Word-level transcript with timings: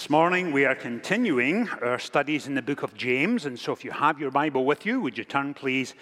This 0.00 0.08
morning 0.08 0.50
we 0.50 0.64
are 0.64 0.74
continuing 0.74 1.68
our 1.82 1.98
studies 1.98 2.46
in 2.46 2.54
the 2.54 2.62
book 2.62 2.82
of 2.82 2.94
James, 2.94 3.44
and 3.44 3.60
so 3.60 3.72
if 3.72 3.84
you 3.84 3.90
have 3.90 4.18
your 4.18 4.30
Bible 4.30 4.64
with 4.64 4.86
you, 4.86 4.98
would 5.02 5.18
you 5.18 5.24
turn 5.24 5.52
please 5.52 5.92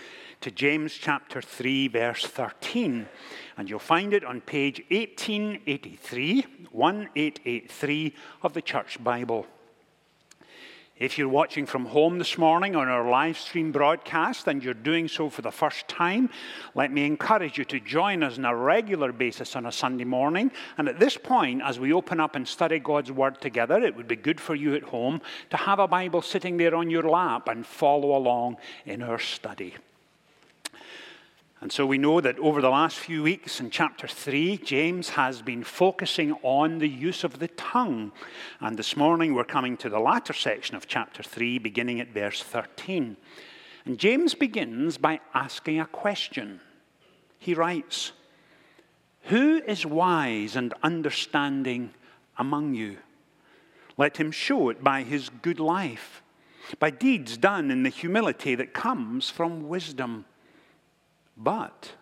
to 0.40 0.52
James 0.52 0.94
chapter 0.94 1.42
3, 1.42 1.88
verse 1.88 2.24
13? 2.24 3.08
And 3.56 3.68
you'll 3.68 3.80
find 3.80 4.14
it 4.14 4.24
on 4.24 4.40
page 4.40 4.84
1883, 4.92 6.46
1883 6.70 8.14
of 8.44 8.54
the 8.54 8.62
Church 8.62 9.02
Bible. 9.02 9.48
If 10.98 11.16
you're 11.16 11.28
watching 11.28 11.64
from 11.64 11.86
home 11.86 12.18
this 12.18 12.36
morning 12.36 12.74
on 12.74 12.88
our 12.88 13.08
live 13.08 13.38
stream 13.38 13.70
broadcast 13.70 14.48
and 14.48 14.64
you're 14.64 14.74
doing 14.74 15.06
so 15.06 15.30
for 15.30 15.42
the 15.42 15.52
first 15.52 15.86
time, 15.86 16.28
let 16.74 16.90
me 16.90 17.06
encourage 17.06 17.56
you 17.56 17.64
to 17.66 17.78
join 17.78 18.24
us 18.24 18.36
on 18.36 18.44
a 18.44 18.56
regular 18.56 19.12
basis 19.12 19.54
on 19.54 19.66
a 19.66 19.70
Sunday 19.70 20.02
morning. 20.02 20.50
And 20.76 20.88
at 20.88 20.98
this 20.98 21.16
point, 21.16 21.62
as 21.62 21.78
we 21.78 21.92
open 21.92 22.18
up 22.18 22.34
and 22.34 22.48
study 22.48 22.80
God's 22.80 23.12
Word 23.12 23.40
together, 23.40 23.78
it 23.78 23.94
would 23.94 24.08
be 24.08 24.16
good 24.16 24.40
for 24.40 24.56
you 24.56 24.74
at 24.74 24.82
home 24.82 25.20
to 25.50 25.56
have 25.56 25.78
a 25.78 25.86
Bible 25.86 26.20
sitting 26.20 26.56
there 26.56 26.74
on 26.74 26.90
your 26.90 27.04
lap 27.04 27.48
and 27.48 27.64
follow 27.64 28.16
along 28.16 28.56
in 28.84 29.00
our 29.00 29.20
study. 29.20 29.76
And 31.60 31.72
so 31.72 31.84
we 31.84 31.98
know 31.98 32.20
that 32.20 32.38
over 32.38 32.60
the 32.60 32.70
last 32.70 32.96
few 32.96 33.24
weeks 33.24 33.58
in 33.58 33.70
chapter 33.70 34.06
3, 34.06 34.58
James 34.58 35.10
has 35.10 35.42
been 35.42 35.64
focusing 35.64 36.34
on 36.42 36.78
the 36.78 36.88
use 36.88 37.24
of 37.24 37.40
the 37.40 37.48
tongue. 37.48 38.12
And 38.60 38.76
this 38.76 38.96
morning 38.96 39.34
we're 39.34 39.42
coming 39.42 39.76
to 39.78 39.88
the 39.88 39.98
latter 39.98 40.32
section 40.32 40.76
of 40.76 40.86
chapter 40.86 41.20
3, 41.22 41.58
beginning 41.58 41.98
at 41.98 42.14
verse 42.14 42.42
13. 42.44 43.16
And 43.84 43.98
James 43.98 44.34
begins 44.34 44.98
by 44.98 45.18
asking 45.34 45.80
a 45.80 45.86
question. 45.86 46.60
He 47.40 47.54
writes, 47.54 48.12
Who 49.22 49.60
is 49.66 49.84
wise 49.84 50.54
and 50.54 50.74
understanding 50.84 51.90
among 52.36 52.74
you? 52.74 52.98
Let 53.96 54.18
him 54.18 54.30
show 54.30 54.68
it 54.68 54.84
by 54.84 55.02
his 55.02 55.28
good 55.28 55.58
life, 55.58 56.22
by 56.78 56.90
deeds 56.90 57.36
done 57.36 57.72
in 57.72 57.82
the 57.82 57.88
humility 57.88 58.54
that 58.54 58.72
comes 58.72 59.28
from 59.28 59.68
wisdom. 59.68 60.24
But 61.38 61.92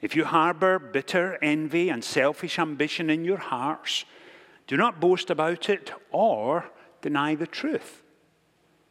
if 0.00 0.14
you 0.14 0.24
harbor 0.24 0.78
bitter 0.78 1.38
envy 1.42 1.88
and 1.88 2.04
selfish 2.04 2.58
ambition 2.58 3.10
in 3.10 3.24
your 3.24 3.38
hearts, 3.38 4.04
do 4.66 4.76
not 4.76 5.00
boast 5.00 5.30
about 5.30 5.68
it 5.68 5.90
or 6.10 6.66
deny 7.02 7.34
the 7.34 7.46
truth. 7.46 8.02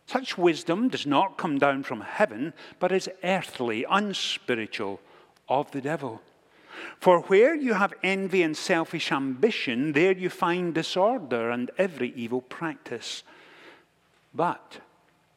Such 0.07 0.37
wisdom 0.37 0.89
does 0.89 1.07
not 1.07 1.37
come 1.37 1.57
down 1.57 1.83
from 1.83 2.01
heaven, 2.01 2.53
but 2.79 2.91
is 2.91 3.09
earthly, 3.23 3.85
unspiritual, 3.89 4.99
of 5.47 5.71
the 5.71 5.81
devil. 5.81 6.21
For 6.99 7.21
where 7.21 7.55
you 7.55 7.73
have 7.73 7.93
envy 8.03 8.43
and 8.43 8.55
selfish 8.55 9.11
ambition, 9.11 9.93
there 9.93 10.11
you 10.11 10.29
find 10.29 10.73
disorder 10.73 11.49
and 11.49 11.71
every 11.77 12.13
evil 12.15 12.41
practice. 12.41 13.23
But 14.33 14.79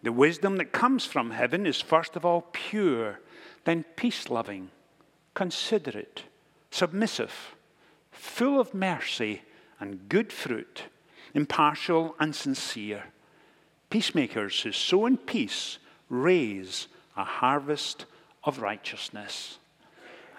the 0.03 0.13
wisdom 0.13 0.57
that 0.57 0.73
comes 0.73 1.05
from 1.05 1.31
heaven 1.31 1.67
is 1.67 1.81
first 1.81 2.17
of 2.17 2.25
all 2.25 2.47
pure 2.53 3.21
then 3.65 3.85
peace 3.97 4.29
loving, 4.31 4.71
considerate, 5.35 6.25
submissive, 6.71 7.55
full 8.11 8.61
of 8.61 8.75
mercy 8.75 9.43
and 9.81 10.09
good 10.09 10.33
fruit, 10.33 10.85
impartial 11.35 12.15
and 12.19 12.35
sincere. 12.35 13.05
Peacemakers 13.91 14.63
who 14.63 14.73
sow 14.73 15.07
in 15.07 15.17
peace 15.17 15.79
raise 16.09 16.89
a 17.17 17.25
harvest 17.25 18.07
of 18.45 18.61
righteousness. 18.61 19.59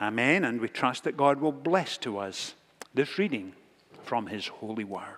Amen. 0.01 0.45
And 0.45 0.61
we 0.61 0.69
trust 0.69 1.03
that 1.03 1.17
God 1.17 1.41
will 1.41 1.51
bless 1.51 1.97
to 1.99 2.17
us 2.17 2.53
this 2.93 3.17
reading 3.17 3.53
from 4.03 4.27
His 4.27 4.47
holy 4.47 4.83
word. 4.83 5.17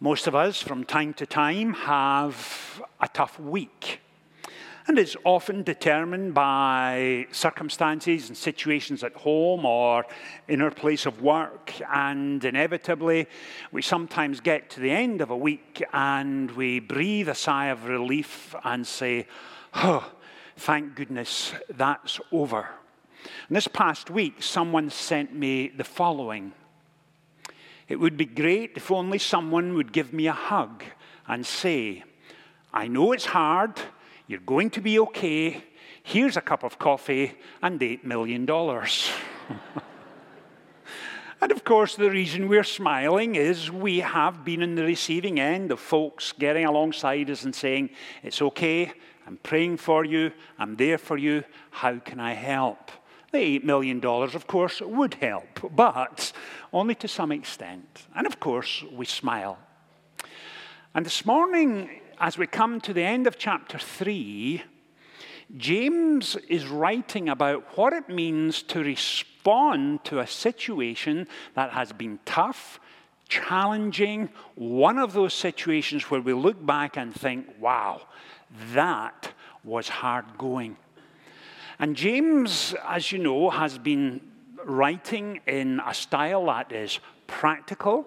Most 0.00 0.26
of 0.26 0.34
us, 0.34 0.60
from 0.60 0.84
time 0.84 1.14
to 1.14 1.26
time, 1.26 1.72
have 1.72 2.82
a 3.00 3.08
tough 3.08 3.38
week 3.40 4.00
and 4.86 4.98
it's 4.98 5.16
often 5.24 5.62
determined 5.62 6.34
by 6.34 7.26
circumstances 7.32 8.28
and 8.28 8.36
situations 8.36 9.02
at 9.02 9.14
home 9.14 9.64
or 9.64 10.04
in 10.46 10.60
our 10.60 10.70
place 10.70 11.06
of 11.06 11.22
work. 11.22 11.72
And 11.90 12.44
inevitably, 12.44 13.26
we 13.72 13.80
sometimes 13.80 14.40
get 14.40 14.68
to 14.70 14.80
the 14.80 14.90
end 14.90 15.22
of 15.22 15.30
a 15.30 15.36
week 15.36 15.82
and 15.94 16.50
we 16.50 16.80
breathe 16.80 17.30
a 17.30 17.34
sigh 17.34 17.66
of 17.66 17.86
relief 17.86 18.54
and 18.62 18.86
say, 18.86 19.26
Oh, 19.72 20.12
thank 20.56 20.94
goodness 20.94 21.54
that's 21.70 22.20
over. 22.30 22.68
And 23.48 23.56
this 23.56 23.68
past 23.68 24.10
week, 24.10 24.42
someone 24.42 24.90
sent 24.90 25.34
me 25.34 25.68
the 25.68 25.84
following 25.84 26.52
It 27.88 27.96
would 27.96 28.18
be 28.18 28.26
great 28.26 28.72
if 28.76 28.90
only 28.90 29.18
someone 29.18 29.74
would 29.74 29.92
give 29.92 30.12
me 30.12 30.26
a 30.26 30.32
hug 30.32 30.84
and 31.26 31.46
say, 31.46 32.04
I 32.70 32.86
know 32.86 33.12
it's 33.12 33.24
hard. 33.24 33.80
You're 34.26 34.40
going 34.40 34.70
to 34.70 34.80
be 34.80 34.98
okay. 35.00 35.62
Here's 36.02 36.36
a 36.36 36.40
cup 36.40 36.62
of 36.62 36.78
coffee 36.78 37.32
and 37.60 37.78
$8 37.78 38.04
million. 38.04 38.48
and 41.40 41.52
of 41.52 41.64
course, 41.64 41.96
the 41.96 42.10
reason 42.10 42.48
we're 42.48 42.64
smiling 42.64 43.34
is 43.34 43.70
we 43.70 44.00
have 44.00 44.42
been 44.42 44.62
in 44.62 44.76
the 44.76 44.84
receiving 44.84 45.38
end 45.38 45.70
of 45.72 45.80
folks 45.80 46.32
getting 46.32 46.64
alongside 46.64 47.28
us 47.28 47.44
and 47.44 47.54
saying, 47.54 47.90
It's 48.22 48.40
okay. 48.40 48.92
I'm 49.26 49.38
praying 49.38 49.76
for 49.78 50.04
you. 50.04 50.32
I'm 50.58 50.76
there 50.76 50.98
for 50.98 51.18
you. 51.18 51.44
How 51.70 51.98
can 51.98 52.18
I 52.18 52.32
help? 52.32 52.90
The 53.32 53.58
$8 53.60 53.64
million, 53.64 54.04
of 54.04 54.46
course, 54.46 54.80
would 54.80 55.14
help, 55.14 55.70
but 55.74 56.32
only 56.72 56.94
to 56.96 57.08
some 57.08 57.32
extent. 57.32 58.06
And 58.14 58.26
of 58.26 58.40
course, 58.40 58.84
we 58.92 59.06
smile. 59.06 59.58
And 60.94 61.04
this 61.04 61.26
morning, 61.26 61.90
as 62.24 62.38
we 62.38 62.46
come 62.46 62.80
to 62.80 62.94
the 62.94 63.02
end 63.02 63.26
of 63.26 63.36
chapter 63.36 63.78
3, 63.78 64.62
James 65.58 66.36
is 66.48 66.66
writing 66.66 67.28
about 67.28 67.76
what 67.76 67.92
it 67.92 68.08
means 68.08 68.62
to 68.62 68.82
respond 68.82 70.02
to 70.04 70.20
a 70.20 70.26
situation 70.26 71.28
that 71.54 71.72
has 71.72 71.92
been 71.92 72.18
tough, 72.24 72.80
challenging, 73.28 74.30
one 74.54 74.96
of 74.96 75.12
those 75.12 75.34
situations 75.34 76.04
where 76.04 76.22
we 76.22 76.32
look 76.32 76.64
back 76.64 76.96
and 76.96 77.14
think, 77.14 77.46
wow, 77.60 78.00
that 78.72 79.30
was 79.62 79.90
hard 79.90 80.24
going. 80.38 80.78
And 81.78 81.94
James, 81.94 82.74
as 82.86 83.12
you 83.12 83.18
know, 83.18 83.50
has 83.50 83.76
been 83.76 84.22
writing 84.64 85.40
in 85.46 85.78
a 85.86 85.92
style 85.92 86.46
that 86.46 86.72
is 86.72 87.00
practical, 87.26 88.06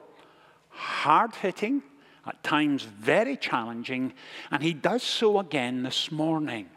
hard 0.69 1.35
hitting, 1.35 1.83
at 2.27 2.43
times 2.43 2.83
very 2.83 3.37
challenging, 3.37 4.13
and 4.51 4.61
he 4.63 4.73
does 4.73 5.03
so 5.03 5.39
again 5.39 5.83
this 5.83 6.11
morning. 6.11 6.69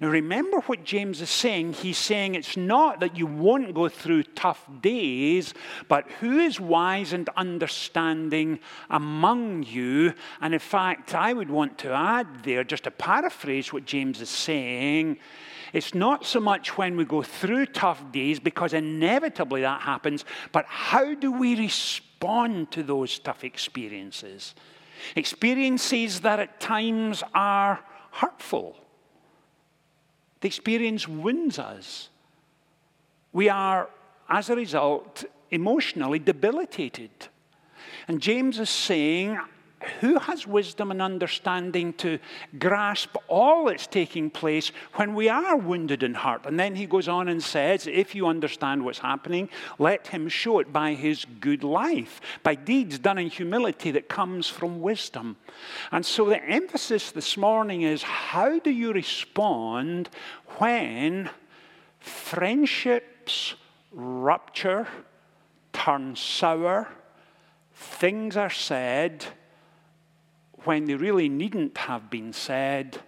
Now, 0.00 0.08
remember 0.08 0.60
what 0.60 0.84
James 0.84 1.20
is 1.20 1.30
saying. 1.30 1.72
He's 1.72 1.98
saying 1.98 2.36
it's 2.36 2.56
not 2.56 3.00
that 3.00 3.16
you 3.16 3.26
won't 3.26 3.74
go 3.74 3.88
through 3.88 4.22
tough 4.22 4.64
days, 4.80 5.54
but 5.88 6.08
who 6.20 6.38
is 6.38 6.60
wise 6.60 7.12
and 7.12 7.28
understanding 7.36 8.60
among 8.90 9.64
you? 9.64 10.14
And 10.40 10.54
in 10.54 10.60
fact, 10.60 11.16
I 11.16 11.32
would 11.32 11.50
want 11.50 11.78
to 11.78 11.92
add 11.92 12.44
there, 12.44 12.62
just 12.62 12.84
to 12.84 12.92
paraphrase 12.92 13.72
what 13.72 13.86
James 13.86 14.20
is 14.20 14.30
saying, 14.30 15.18
it's 15.72 15.94
not 15.94 16.24
so 16.24 16.38
much 16.38 16.78
when 16.78 16.96
we 16.96 17.04
go 17.04 17.22
through 17.22 17.66
tough 17.66 18.12
days, 18.12 18.38
because 18.38 18.72
inevitably 18.72 19.62
that 19.62 19.80
happens, 19.80 20.24
but 20.52 20.64
how 20.66 21.14
do 21.14 21.32
we 21.32 21.56
respond 21.56 22.07
to 22.20 22.82
those 22.82 23.18
tough 23.18 23.44
experiences? 23.44 24.54
Experiences 25.14 26.20
that 26.20 26.40
at 26.40 26.60
times 26.60 27.22
are 27.34 27.80
hurtful. 28.12 28.76
The 30.40 30.48
experience 30.48 31.06
wounds 31.06 31.58
us. 31.58 32.10
We 33.32 33.48
are, 33.48 33.90
as 34.28 34.50
a 34.50 34.56
result, 34.56 35.24
emotionally 35.50 36.18
debilitated. 36.18 37.10
And 38.06 38.20
James 38.20 38.58
is 38.58 38.70
saying, 38.70 39.38
who 40.00 40.18
has 40.18 40.46
wisdom 40.46 40.90
and 40.90 41.00
understanding 41.00 41.92
to 41.94 42.18
grasp 42.58 43.16
all 43.28 43.66
that's 43.66 43.86
taking 43.86 44.30
place 44.30 44.72
when 44.94 45.14
we 45.14 45.28
are 45.28 45.56
wounded 45.56 46.02
and 46.02 46.16
hurt? 46.16 46.46
And 46.46 46.58
then 46.58 46.74
he 46.74 46.86
goes 46.86 47.08
on 47.08 47.28
and 47.28 47.42
says, 47.42 47.86
If 47.86 48.14
you 48.14 48.26
understand 48.26 48.84
what's 48.84 48.98
happening, 48.98 49.48
let 49.78 50.08
him 50.08 50.28
show 50.28 50.58
it 50.58 50.72
by 50.72 50.94
his 50.94 51.24
good 51.40 51.62
life, 51.62 52.20
by 52.42 52.54
deeds 52.54 52.98
done 52.98 53.18
in 53.18 53.28
humility 53.28 53.90
that 53.92 54.08
comes 54.08 54.48
from 54.48 54.80
wisdom. 54.80 55.36
And 55.92 56.04
so 56.04 56.26
the 56.26 56.42
emphasis 56.44 57.12
this 57.12 57.36
morning 57.36 57.82
is 57.82 58.02
how 58.02 58.58
do 58.58 58.70
you 58.70 58.92
respond 58.92 60.08
when 60.58 61.30
friendships 62.00 63.54
rupture, 63.92 64.88
turn 65.72 66.16
sour, 66.16 66.88
things 67.72 68.36
are 68.36 68.50
said? 68.50 69.24
When 70.64 70.84
they 70.84 70.94
really 70.94 71.28
needn't 71.28 71.76
have 71.78 72.10
been 72.10 72.32
said? 72.32 73.00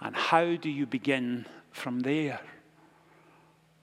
And 0.00 0.16
how 0.16 0.56
do 0.56 0.70
you 0.70 0.86
begin 0.86 1.46
from 1.70 2.00
there? 2.00 2.40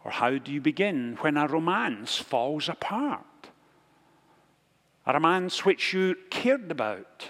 Or 0.04 0.12
how 0.12 0.38
do 0.38 0.52
you 0.52 0.62
begin 0.62 1.18
when 1.22 1.38
a 1.38 1.48
romance 1.48 2.18
falls 2.18 2.70
apart? 2.70 3.26
a 5.08 5.14
romance 5.14 5.64
which 5.64 5.94
you 5.94 6.16
cared 6.30 6.70
about, 6.70 7.30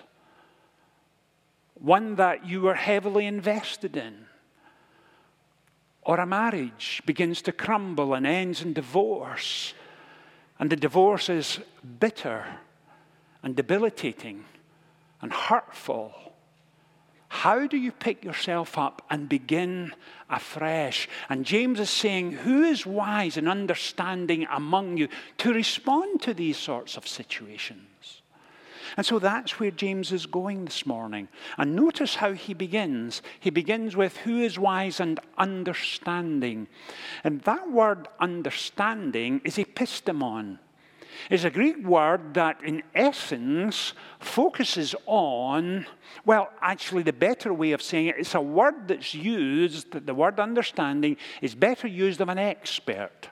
one 1.75 2.15
that 2.15 2.43
you 2.43 2.61
were 2.61 2.73
heavily 2.73 3.27
invested 3.27 3.95
in, 3.95 4.25
or 6.01 6.19
a 6.19 6.25
marriage 6.25 7.03
begins 7.05 7.39
to 7.43 7.51
crumble 7.51 8.15
and 8.15 8.25
ends 8.25 8.63
in 8.63 8.73
divorce, 8.73 9.75
and 10.57 10.71
the 10.71 10.75
divorce 10.75 11.29
is 11.29 11.59
bitter 11.99 12.45
and 13.43 13.55
debilitating 13.55 14.43
and 15.21 15.33
hurtful. 15.33 16.13
How 17.29 17.67
do 17.67 17.77
you 17.77 17.91
pick 17.91 18.23
yourself 18.23 18.77
up 18.77 19.01
and 19.09 19.27
begin 19.27 19.93
afresh? 20.29 21.09
And 21.29 21.45
James 21.45 21.79
is 21.79 21.89
saying, 21.89 22.31
Who 22.31 22.63
is 22.63 22.85
wise 22.85 23.35
and 23.35 23.49
understanding 23.49 24.47
among 24.49 24.97
you 24.97 25.09
to 25.39 25.53
respond 25.53 26.21
to 26.21 26.33
these 26.33 26.57
sorts 26.57 26.95
of 26.95 27.07
situations? 27.07 28.21
And 28.95 29.05
so 29.05 29.19
that's 29.19 29.59
where 29.59 29.71
James 29.71 30.13
is 30.13 30.25
going 30.25 30.63
this 30.63 30.85
morning. 30.85 31.27
And 31.57 31.75
notice 31.75 32.15
how 32.15 32.31
he 32.31 32.53
begins. 32.53 33.21
He 33.39 33.49
begins 33.49 33.95
with 33.95 34.15
who 34.17 34.39
is 34.39 34.57
wise 34.57 34.99
and 35.01 35.19
understanding. 35.37 36.67
And 37.23 37.41
that 37.41 37.69
word 37.69 38.07
understanding 38.19 39.41
is 39.43 39.57
epistemon. 39.57 40.59
It's 41.29 41.43
a 41.43 41.49
Greek 41.49 41.85
word 41.85 42.33
that, 42.35 42.63
in 42.63 42.83
essence, 42.93 43.93
focuses 44.19 44.95
on, 45.05 45.85
well, 46.25 46.49
actually, 46.61 47.03
the 47.03 47.13
better 47.13 47.53
way 47.53 47.71
of 47.71 47.81
saying 47.81 48.07
it, 48.07 48.15
it's 48.19 48.35
a 48.35 48.41
word 48.41 48.87
that's 48.87 49.13
used, 49.13 49.91
the 49.91 50.13
word 50.13 50.39
understanding 50.39 51.17
is 51.41 51.55
better 51.55 51.87
used 51.87 52.21
of 52.21 52.29
an 52.29 52.37
expert. 52.37 53.29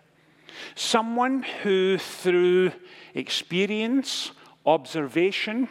Someone 0.76 1.44
who, 1.64 1.98
through 1.98 2.72
experience, 3.14 4.32
observation, 4.66 5.68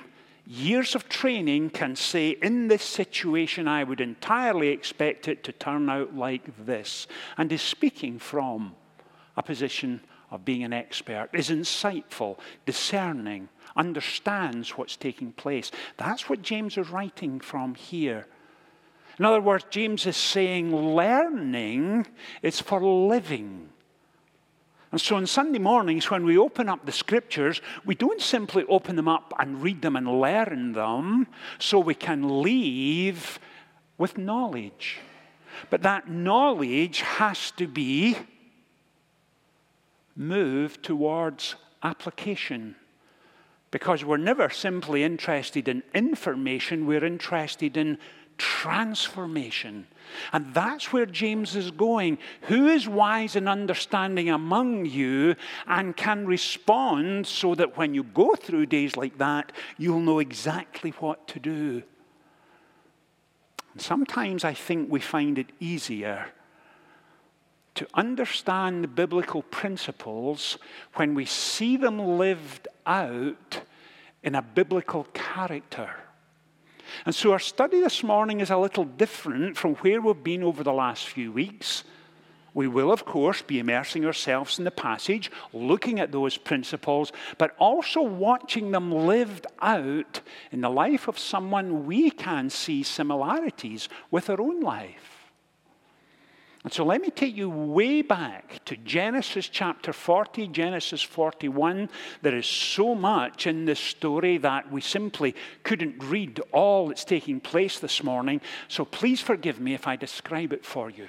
years 0.47 0.95
of 0.95 1.09
training 1.09 1.71
can 1.71 1.97
say, 1.97 2.31
in 2.43 2.69
this 2.69 2.83
situation, 2.83 3.67
I 3.67 3.85
would 3.85 4.01
entirely 4.01 4.69
expect 4.69 5.27
it 5.27 5.43
to 5.45 5.53
turn 5.53 5.89
out 5.89 6.15
like 6.15 6.67
this, 6.67 7.07
and 7.39 7.51
is 7.51 7.63
speaking 7.63 8.19
from 8.19 8.75
a 9.37 9.43
position 9.43 10.01
of 10.35 10.45
being 10.45 10.65
an 10.65 10.73
expert, 10.73 11.29
is 11.33 11.49
insightful, 11.49 12.39
discerning, 12.67 13.49
understands 13.77 14.71
what's 14.71 14.97
taking 14.97 15.33
place. 15.33 15.71
That's 15.97 16.29
what 16.29 16.43
James 16.43 16.77
is 16.77 16.91
writing 16.91 17.41
from 17.41 17.75
here. 17.75 18.27
In 19.19 19.25
other 19.25 19.41
words, 19.41 19.65
James 19.71 20.07
is 20.07 20.17
saying 20.17 20.75
learning 20.75 22.07
is 22.43 22.61
for 22.61 22.83
living. 22.83 23.69
And 24.91 25.01
so 25.01 25.17
on 25.17 25.27
Sunday 25.27 25.59
mornings, 25.59 26.11
when 26.11 26.25
we 26.25 26.37
open 26.39 26.69
up 26.69 26.85
the 26.85 26.93
scriptures, 26.93 27.61
we 27.85 27.95
don't 27.95 28.21
simply 28.21 28.65
open 28.69 28.97
them 28.97 29.09
up 29.09 29.33
and 29.39 29.63
read 29.63 29.83
them 29.83 29.97
and 29.97 30.21
learn 30.21 30.73
them 30.73 31.27
so 31.59 31.79
we 31.79 31.95
can 31.95 32.43
leave 32.43 33.39
with 33.99 34.19
knowledge. 34.19 34.99
But 35.71 35.83
that 35.83 36.09
knowledge 36.09 37.01
has 37.01 37.53
to 37.53 37.67
be 37.67 38.17
moved 40.17 40.83
towards 40.83 41.57
application. 41.83 42.77
Because 43.71 44.05
we're 44.05 44.17
never 44.17 44.51
simply 44.51 45.03
interested 45.03 45.69
in 45.69 45.83
information, 45.95 46.87
we're 46.87 47.05
interested 47.05 47.77
in 47.77 47.99
transformation. 48.39 49.87
And 50.33 50.53
that's 50.55 50.93
where 50.93 51.07
James 51.07 51.57
is 51.57 51.71
going. 51.71 52.19
Who 52.43 52.69
is 52.69 52.89
wise 52.89 53.37
and 53.37 53.49
understanding 53.49 54.31
among 54.31 54.87
you 54.87 55.37
and 55.67 55.97
can 55.97 56.27
respond 56.27 57.27
so 57.27 57.55
that 57.55 57.77
when 57.77 57.95
you 57.95 58.05
go 58.05 58.35
through 58.35 58.67
days 58.67 58.97
like 58.97 59.19
that, 59.19 59.53
you'll 59.79 60.01
know 60.01 60.19
exactly 60.19 60.91
what 61.01 61.27
to 61.29 61.41
do? 61.41 61.83
Sometimes 63.77 64.45
I 64.45 64.55
think 64.55 64.91
we 64.91 65.01
find 65.01 65.39
it 65.39 65.51
easier 65.59 66.27
to 67.75 67.87
understand 67.95 68.95
biblical 68.95 69.43
principles 69.43 70.59
when 70.95 71.15
we 71.15 71.25
see 71.25 71.77
them 71.77 71.99
lived 71.99 72.69
out 72.87 73.61
in 74.23 74.35
a 74.35 74.43
biblical 74.43 75.05
character. 75.13 75.91
And 77.07 77.15
so 77.15 77.33
our 77.33 77.39
study 77.39 77.81
this 77.81 78.03
morning 78.03 78.41
is 78.41 78.51
a 78.51 78.57
little 78.57 78.85
different 78.85 79.57
from 79.57 79.75
where 79.77 80.01
we've 80.01 80.23
been 80.23 80.43
over 80.43 80.63
the 80.63 80.73
last 80.73 81.07
few 81.07 81.33
weeks. 81.33 81.85
We 82.53 82.69
will, 82.69 82.93
of 82.93 83.05
course, 83.05 83.43
be 83.43 83.59
immersing 83.59 84.07
ourselves 84.07 84.59
in 84.59 84.65
the 84.65 84.71
passage, 84.71 85.31
looking 85.53 85.99
at 85.99 86.13
those 86.13 86.37
principles, 86.37 87.11
but 87.37 87.57
also 87.59 88.01
watching 88.01 88.71
them 88.71 88.93
lived 88.93 89.49
out 89.61 90.21
in 90.53 90.61
the 90.61 90.71
life 90.71 91.09
of 91.09 91.19
someone 91.19 91.85
we 91.85 92.11
can 92.11 92.49
see 92.51 92.85
similarities 92.85 93.89
with 94.13 94.31
our 94.31 94.41
own 94.41 94.61
life. 94.61 95.14
And 96.65 96.73
so 96.73 96.83
let 96.83 97.03
me 97.03 97.11
take 97.11 97.37
you 97.37 97.51
way 97.51 98.01
back 98.01 98.65
to 98.65 98.77
Genesis 98.79 99.49
chapter 99.49 99.93
40, 99.93 100.49
Genesis 100.49 101.03
41. 101.03 101.91
There 102.23 102.35
is 102.35 102.47
so 102.47 102.95
much 102.95 103.47
in 103.47 103.67
this 103.67 103.79
story 103.79 104.39
that 104.39 104.73
we 104.73 104.81
simply 104.81 105.35
couldn't 105.63 106.03
read 106.03 106.41
all 106.53 106.89
that's 106.89 107.05
taking 107.05 107.39
place 107.39 107.79
this 107.79 108.03
morning. 108.03 108.41
So 108.69 108.87
please 108.87 109.21
forgive 109.21 109.61
me 109.61 109.75
if 109.75 109.87
I 109.87 109.97
describe 109.97 110.55
it 110.55 110.65
for 110.65 110.89
you. 110.89 111.09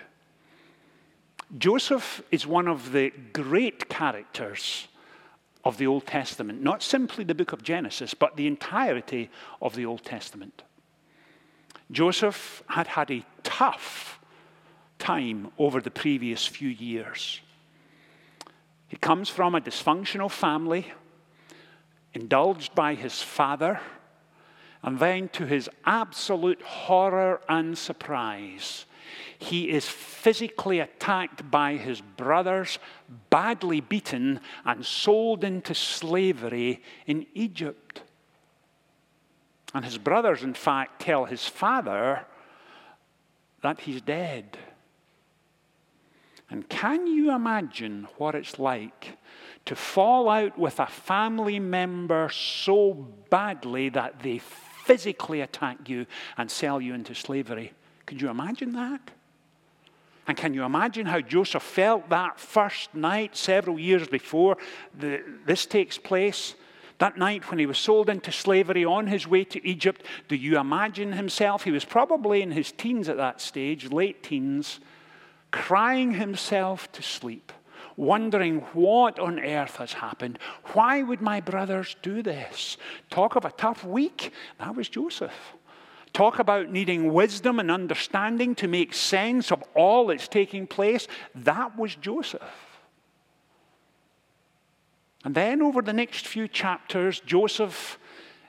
Joseph 1.57 2.21
is 2.31 2.45
one 2.45 2.67
of 2.67 2.91
the 2.91 3.13
great 3.31 3.87
characters 3.87 4.89
of 5.63 5.77
the 5.77 5.87
Old 5.87 6.05
Testament, 6.05 6.61
not 6.61 6.83
simply 6.83 7.23
the 7.23 7.33
book 7.33 7.53
of 7.53 7.63
Genesis, 7.63 8.13
but 8.13 8.35
the 8.35 8.47
entirety 8.47 9.29
of 9.61 9.73
the 9.75 9.85
Old 9.85 10.03
Testament. 10.03 10.63
Joseph 11.91 12.61
had 12.67 12.87
had 12.87 13.09
a 13.09 13.23
tough 13.43 14.19
time 14.99 15.51
over 15.57 15.81
the 15.81 15.91
previous 15.91 16.45
few 16.45 16.69
years. 16.69 17.41
He 18.87 18.97
comes 18.97 19.29
from 19.29 19.55
a 19.55 19.61
dysfunctional 19.61 20.31
family, 20.31 20.91
indulged 22.13 22.75
by 22.75 22.95
his 22.95 23.21
father, 23.21 23.79
and 24.83 24.99
then 24.99 25.29
to 25.29 25.45
his 25.45 25.69
absolute 25.85 26.61
horror 26.61 27.41
and 27.49 27.77
surprise, 27.77 28.85
he 29.37 29.69
is 29.69 29.87
physically 29.87 30.79
attacked 30.79 31.49
by 31.49 31.73
his 31.73 32.01
brothers, 32.01 32.79
badly 33.29 33.81
beaten, 33.81 34.39
and 34.63 34.85
sold 34.85 35.43
into 35.43 35.73
slavery 35.73 36.81
in 37.05 37.25
Egypt. 37.33 38.01
And 39.73 39.83
his 39.83 39.97
brothers, 39.97 40.43
in 40.43 40.53
fact, 40.53 41.01
tell 41.01 41.25
his 41.25 41.45
father 41.47 42.25
that 43.61 43.81
he's 43.81 44.01
dead. 44.01 44.57
And 46.49 46.67
can 46.69 47.07
you 47.07 47.33
imagine 47.33 48.07
what 48.17 48.35
it's 48.35 48.59
like 48.59 49.17
to 49.65 49.75
fall 49.75 50.29
out 50.29 50.57
with 50.57 50.79
a 50.79 50.85
family 50.85 51.59
member 51.59 52.29
so 52.29 52.93
badly 53.29 53.89
that 53.89 54.19
they 54.19 54.37
physically 54.37 55.41
attack 55.41 55.89
you 55.89 56.05
and 56.37 56.49
sell 56.49 56.79
you 56.79 56.93
into 56.93 57.15
slavery? 57.15 57.73
Could 58.05 58.21
you 58.21 58.29
imagine 58.29 58.73
that? 58.73 59.11
And 60.27 60.37
can 60.37 60.53
you 60.53 60.63
imagine 60.63 61.07
how 61.07 61.21
Joseph 61.21 61.63
felt 61.63 62.09
that 62.09 62.39
first 62.39 62.93
night, 62.93 63.35
several 63.35 63.79
years 63.79 64.07
before 64.07 64.57
the, 64.97 65.23
this 65.45 65.65
takes 65.65 65.97
place? 65.97 66.55
That 66.97 67.17
night 67.17 67.49
when 67.49 67.59
he 67.59 67.65
was 67.65 67.77
sold 67.77 68.09
into 68.09 68.31
slavery 68.31 68.85
on 68.85 69.07
his 69.07 69.27
way 69.27 69.43
to 69.45 69.67
Egypt, 69.67 70.03
do 70.27 70.35
you 70.35 70.57
imagine 70.57 71.11
himself? 71.13 71.63
He 71.63 71.71
was 71.71 71.85
probably 71.85 72.41
in 72.41 72.51
his 72.51 72.71
teens 72.71 73.09
at 73.09 73.17
that 73.17 73.41
stage, 73.41 73.91
late 73.91 74.23
teens 74.23 74.79
crying 75.55 76.11
himself 76.11 76.91
to 76.91 77.01
sleep, 77.01 77.53
wondering 77.95 78.59
what 78.73 79.17
on 79.17 79.39
earth 79.39 79.77
has 79.77 79.93
happened. 79.93 80.37
Why 80.73 81.01
would 81.01 81.21
my 81.21 81.39
brothers 81.39 81.95
do 82.01 82.21
this? 82.21 82.75
Talk 83.09 83.37
of 83.37 83.45
a 83.45 83.51
tough 83.51 83.85
week. 83.85 84.33
That 84.59 84.75
was 84.75 84.89
Joseph. 84.89 85.53
Talk 86.11 86.39
about 86.39 86.71
needing 86.71 87.13
wisdom 87.13 87.61
and 87.61 87.71
understanding 87.71 88.53
to 88.55 88.67
make 88.67 88.93
sense 88.93 89.49
of 89.49 89.63
all 89.73 90.07
that's 90.07 90.27
taking 90.27 90.67
place. 90.67 91.07
That 91.33 91.77
was 91.77 91.95
Joseph. 91.95 92.41
And 95.23 95.33
then 95.33 95.61
over 95.61 95.81
the 95.81 95.93
next 95.93 96.27
few 96.27 96.49
chapters, 96.49 97.21
Joseph 97.21 97.97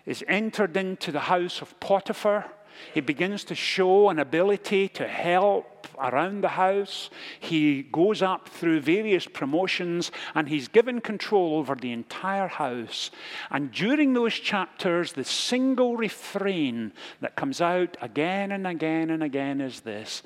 is 0.07 0.25
entered 0.27 0.77
into 0.77 1.13
the 1.13 1.21
house 1.21 1.63
of 1.63 1.79
Potiphar. 1.79 2.51
He 2.95 3.01
begins 3.01 3.45
to 3.45 3.55
show 3.55 4.09
an 4.09 4.19
ability 4.19 4.89
to 4.89 5.07
help 5.07 5.87
around 5.99 6.43
the 6.43 6.49
house. 6.49 7.11
He 7.41 7.83
goes 7.83 8.23
up 8.23 8.49
through 8.49 8.81
various 8.81 9.27
promotions 9.27 10.11
and 10.35 10.49
he's 10.49 10.69
given 10.69 11.01
control 11.01 11.59
over 11.59 11.75
the 11.75 11.93
entire 11.93 12.49
house. 12.49 13.11
And 13.51 13.73
during 13.73 14.13
those 14.13 14.35
chapters, 14.35 15.13
the 15.13 15.25
single 15.25 15.97
refrain 15.97 16.93
that 17.21 17.37
comes 17.37 17.61
out 17.61 17.97
again 18.01 18.53
and 18.53 18.67
again 18.67 19.11
and 19.11 19.23
again 19.23 19.61
is 19.61 19.81
this 19.81 20.23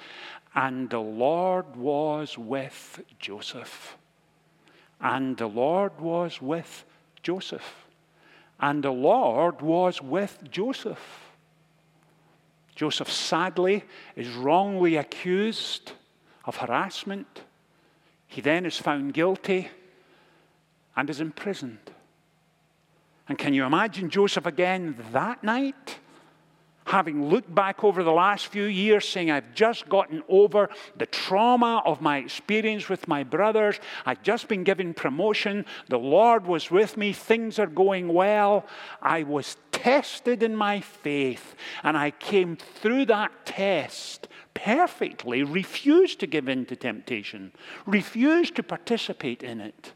And 0.54 0.90
the 0.90 1.00
Lord 1.00 1.76
was 1.76 2.36
with 2.36 3.00
Joseph. 3.18 3.96
And 5.00 5.36
the 5.36 5.46
Lord 5.46 5.98
was 6.00 6.42
with 6.42 6.84
Joseph. 7.22 7.86
And 8.60 8.84
the 8.84 8.90
Lord 8.90 9.62
was 9.62 10.02
with 10.02 10.38
Joseph. 10.50 11.19
Joseph 12.80 13.12
sadly 13.12 13.84
is 14.16 14.30
wrongly 14.30 14.96
accused 14.96 15.92
of 16.46 16.56
harassment. 16.56 17.42
He 18.26 18.40
then 18.40 18.64
is 18.64 18.78
found 18.78 19.12
guilty 19.12 19.68
and 20.96 21.10
is 21.10 21.20
imprisoned. 21.20 21.90
And 23.28 23.36
can 23.36 23.52
you 23.52 23.66
imagine 23.66 24.08
Joseph 24.08 24.46
again 24.46 24.96
that 25.12 25.44
night? 25.44 25.98
having 26.86 27.28
looked 27.28 27.54
back 27.54 27.84
over 27.84 28.02
the 28.02 28.10
last 28.10 28.48
few 28.48 28.64
years, 28.64 29.08
saying, 29.08 29.30
I've 29.30 29.54
just 29.54 29.88
gotten 29.88 30.24
over 30.28 30.68
the 30.96 31.06
trauma 31.06 31.82
of 31.86 32.00
my 32.00 32.18
experience 32.18 32.88
with 32.88 33.06
my 33.06 33.22
brothers. 33.22 33.78
I've 34.04 34.22
just 34.22 34.48
been 34.48 34.64
given 34.64 34.92
promotion. 34.92 35.66
The 35.88 35.98
Lord 35.98 36.46
was 36.46 36.70
with 36.70 36.96
me. 36.96 37.12
Things 37.12 37.58
are 37.60 37.68
going 37.68 38.08
well. 38.08 38.66
I 39.00 39.22
was 39.22 39.56
tested 39.82 40.42
in 40.42 40.54
my 40.54 40.80
faith, 40.80 41.54
and 41.82 41.96
I 41.96 42.10
came 42.10 42.56
through 42.56 43.06
that 43.06 43.46
test 43.46 44.28
perfectly, 44.52 45.42
refused 45.42 46.20
to 46.20 46.26
give 46.26 46.48
in 46.48 46.66
to 46.66 46.76
temptation, 46.76 47.52
refused 47.86 48.56
to 48.56 48.62
participate 48.62 49.42
in 49.42 49.60
it. 49.60 49.94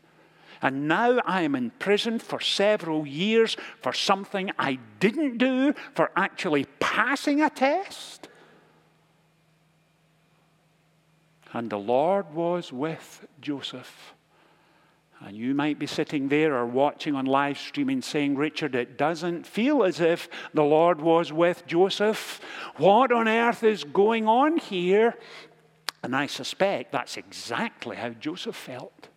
And 0.62 0.88
now 0.88 1.20
I 1.26 1.42
am 1.42 1.54
in 1.54 1.70
prison 1.78 2.18
for 2.18 2.40
several 2.40 3.06
years 3.06 3.56
for 3.82 3.92
something 3.92 4.50
I 4.58 4.78
didn't 5.00 5.36
do, 5.36 5.74
for 5.94 6.10
actually 6.16 6.64
passing 6.80 7.42
a 7.42 7.50
test. 7.50 8.28
And 11.52 11.68
the 11.68 11.78
Lord 11.78 12.32
was 12.32 12.72
with 12.72 13.26
Joseph. 13.42 14.13
And 15.24 15.34
you 15.34 15.54
might 15.54 15.78
be 15.78 15.86
sitting 15.86 16.28
there 16.28 16.54
or 16.54 16.66
watching 16.66 17.14
on 17.14 17.24
live 17.24 17.58
streaming 17.58 18.02
saying, 18.02 18.36
Richard, 18.36 18.74
it 18.74 18.98
doesn't 18.98 19.46
feel 19.46 19.82
as 19.82 19.98
if 19.98 20.28
the 20.52 20.62
Lord 20.62 21.00
was 21.00 21.32
with 21.32 21.66
Joseph. 21.66 22.42
What 22.76 23.10
on 23.10 23.26
earth 23.26 23.62
is 23.64 23.84
going 23.84 24.28
on 24.28 24.58
here? 24.58 25.14
And 26.02 26.14
I 26.14 26.26
suspect 26.26 26.92
that's 26.92 27.16
exactly 27.16 27.96
how 27.96 28.10
Joseph 28.10 28.54
felt. 28.54 29.08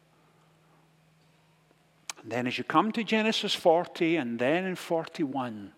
And 2.24 2.32
then, 2.32 2.48
as 2.48 2.58
you 2.58 2.64
come 2.64 2.94
to 2.94 3.04
Genesis 3.04 3.54
40 3.54 4.16
and 4.16 4.40
then 4.40 4.64
in 4.64 4.76
41, 4.76 5.74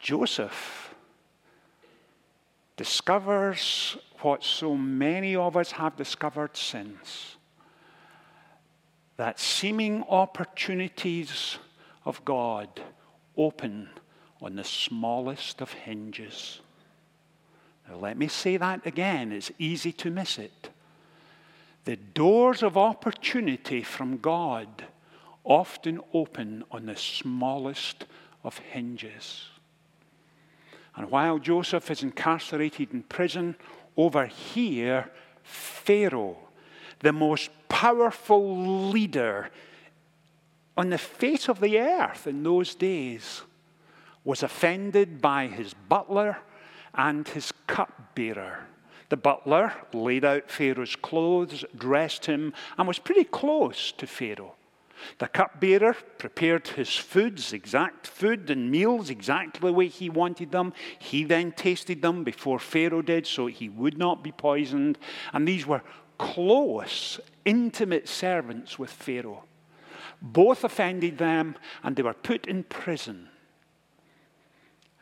Joseph 0.00 0.94
discovers 2.76 3.96
what 4.20 4.44
so 4.44 4.76
many 4.76 5.34
of 5.34 5.56
us 5.56 5.72
have 5.72 5.96
discovered 5.96 6.56
since 6.56 7.36
that 9.16 9.38
seeming 9.38 10.02
opportunities 10.08 11.58
of 12.04 12.24
God 12.24 12.68
open 13.36 13.88
on 14.40 14.56
the 14.56 14.64
smallest 14.64 15.60
of 15.60 15.72
hinges. 15.72 16.60
Now, 17.88 17.96
let 17.96 18.16
me 18.16 18.28
say 18.28 18.56
that 18.56 18.86
again, 18.86 19.32
it's 19.32 19.52
easy 19.58 19.92
to 19.92 20.10
miss 20.10 20.38
it. 20.38 20.70
The 21.84 21.96
doors 21.96 22.62
of 22.62 22.76
opportunity 22.76 23.82
from 23.82 24.18
God 24.18 24.84
often 25.44 26.00
open 26.12 26.64
on 26.70 26.86
the 26.86 26.96
smallest 26.96 28.06
of 28.42 28.58
hinges. 28.58 29.44
And 30.96 31.10
while 31.10 31.38
Joseph 31.38 31.90
is 31.90 32.02
incarcerated 32.02 32.92
in 32.92 33.02
prison, 33.02 33.56
over 33.96 34.26
here, 34.26 35.10
Pharaoh, 35.42 36.38
the 37.04 37.12
most 37.12 37.50
powerful 37.68 38.90
leader 38.90 39.50
on 40.76 40.88
the 40.90 40.98
face 40.98 41.48
of 41.48 41.60
the 41.60 41.78
earth 41.78 42.26
in 42.26 42.42
those 42.42 42.74
days, 42.74 43.42
was 44.24 44.42
offended 44.42 45.20
by 45.20 45.46
his 45.46 45.74
butler 45.88 46.38
and 46.94 47.28
his 47.28 47.52
cupbearer. 47.66 48.66
The 49.10 49.18
butler 49.18 49.74
laid 49.92 50.24
out 50.24 50.50
Pharaoh's 50.50 50.96
clothes, 50.96 51.64
dressed 51.76 52.24
him, 52.24 52.54
and 52.78 52.88
was 52.88 52.98
pretty 52.98 53.24
close 53.24 53.92
to 53.92 54.06
Pharaoh. 54.06 54.54
The 55.18 55.28
cupbearer 55.28 55.94
prepared 56.18 56.66
his 56.68 56.96
foods, 56.96 57.52
exact 57.52 58.06
food 58.06 58.48
and 58.48 58.70
meals, 58.70 59.10
exactly 59.10 59.68
the 59.68 59.74
way 59.74 59.88
he 59.88 60.08
wanted 60.08 60.52
them. 60.52 60.72
He 60.98 61.24
then 61.24 61.52
tasted 61.52 62.00
them 62.00 62.24
before 62.24 62.58
Pharaoh 62.58 63.02
did, 63.02 63.26
so 63.26 63.46
he 63.46 63.68
would 63.68 63.98
not 63.98 64.24
be 64.24 64.32
poisoned. 64.32 64.98
And 65.34 65.46
these 65.46 65.66
were 65.66 65.82
close, 66.18 67.20
intimate 67.44 68.08
servants 68.08 68.78
with 68.78 68.90
Pharaoh. 68.90 69.44
Both 70.20 70.64
offended 70.64 71.18
them, 71.18 71.56
and 71.82 71.96
they 71.96 72.02
were 72.02 72.14
put 72.14 72.46
in 72.46 72.64
prison. 72.64 73.28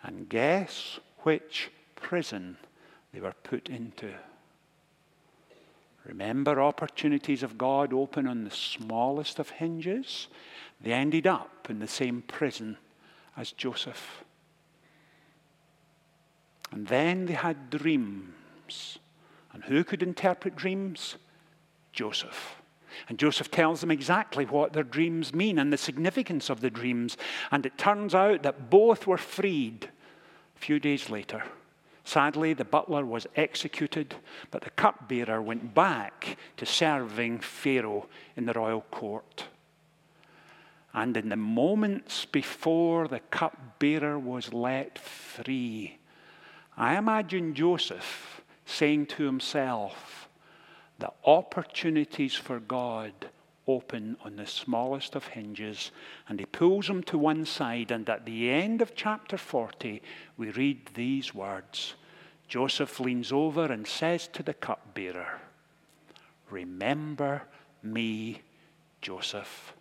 And 0.03 0.29
guess 0.29 0.99
which 1.21 1.71
prison 1.95 2.57
they 3.13 3.21
were 3.21 3.35
put 3.45 3.69
into. 3.69 4.13
Remember, 6.05 6.61
opportunities 6.61 7.45
of 7.45 7.57
God 7.57 7.93
open 7.93 8.27
on 8.27 8.43
the 8.45 8.51
smallest 8.51 9.39
of 9.39 9.51
hinges? 9.51 10.27
They 10.81 10.93
ended 10.93 11.29
up 11.29 11.69
in 11.71 11.79
the 11.79 11.87
same 11.87 12.23
prison 12.23 12.77
as 13.37 13.53
Joseph. 13.53 14.25
And 16.73 16.87
then 16.89 17.27
they 17.27 17.35
had 17.35 17.71
dreams. 17.71 18.99
And 19.63 19.73
who 19.73 19.85
could 19.85 20.03
interpret 20.03 20.57
dreams? 20.57 21.17
Joseph. 21.93 22.57
And 23.09 23.19
Joseph 23.19 23.51
tells 23.51 23.81
them 23.81 23.91
exactly 23.91 24.45
what 24.45 24.73
their 24.73 24.83
dreams 24.83 25.35
mean 25.35 25.59
and 25.59 25.73
the 25.73 25.79
significance 25.79 26.51
of 26.51 26.61
the 26.61 26.71
dreams. 26.71 27.17
And 27.51 27.65
it 27.65 27.79
turns 27.79 28.15
out 28.15 28.43
that 28.43 28.71
both 28.71 29.07
were 29.07 29.19
freed 29.19 29.89
a 30.57 30.59
few 30.59 30.79
days 30.79 31.09
later. 31.09 31.43
Sadly, 32.05 32.53
the 32.53 32.65
butler 32.65 33.05
was 33.05 33.27
executed, 33.37 34.17
but 34.51 34.63
the 34.63 34.71
cupbearer 34.71 35.41
went 35.41 35.73
back 35.73 36.37
to 36.57 36.67
serving 36.67 37.39
Pharaoh 37.39 38.09
in 38.37 38.45
the 38.45 38.53
royal 38.53 38.83
court. 38.91 39.45
And 40.93 41.17
in 41.17 41.29
the 41.29 41.37
moments 41.37 42.27
before 42.27 43.09
the 43.09 43.21
cupbearer 43.21 44.19
was 44.19 44.53
let 44.53 44.99
free, 44.99 45.99
I 46.77 46.97
imagine 46.97 47.55
Joseph 47.55 48.42
saying 48.73 49.07
to 49.07 49.25
himself, 49.25 50.29
The 50.99 51.13
opportunities 51.25 52.35
for 52.35 52.59
God 52.61 53.13
open 53.67 54.17
on 54.25 54.37
the 54.37 54.47
smallest 54.47 55.15
of 55.15 55.27
hinges, 55.29 55.91
and 56.29 56.41
he 56.41 56.47
pulls 56.47 56.87
them 56.87 57.03
to 57.05 57.19
one 57.19 57.45
side. 57.45 57.91
And 57.91 58.09
at 58.09 58.27
the 58.27 58.51
end 58.51 58.83
of 58.83 58.95
chapter 58.95 59.37
40, 59.37 60.03
we 60.37 60.51
read 60.51 60.91
these 60.95 61.35
words 61.35 61.95
Joseph 62.49 63.01
leans 63.01 63.33
over 63.33 63.65
and 63.65 63.87
says 63.87 64.29
to 64.29 64.43
the 64.43 64.55
cupbearer, 64.55 65.41
Remember 66.51 67.43
me, 67.83 68.43
Joseph. 69.01 69.73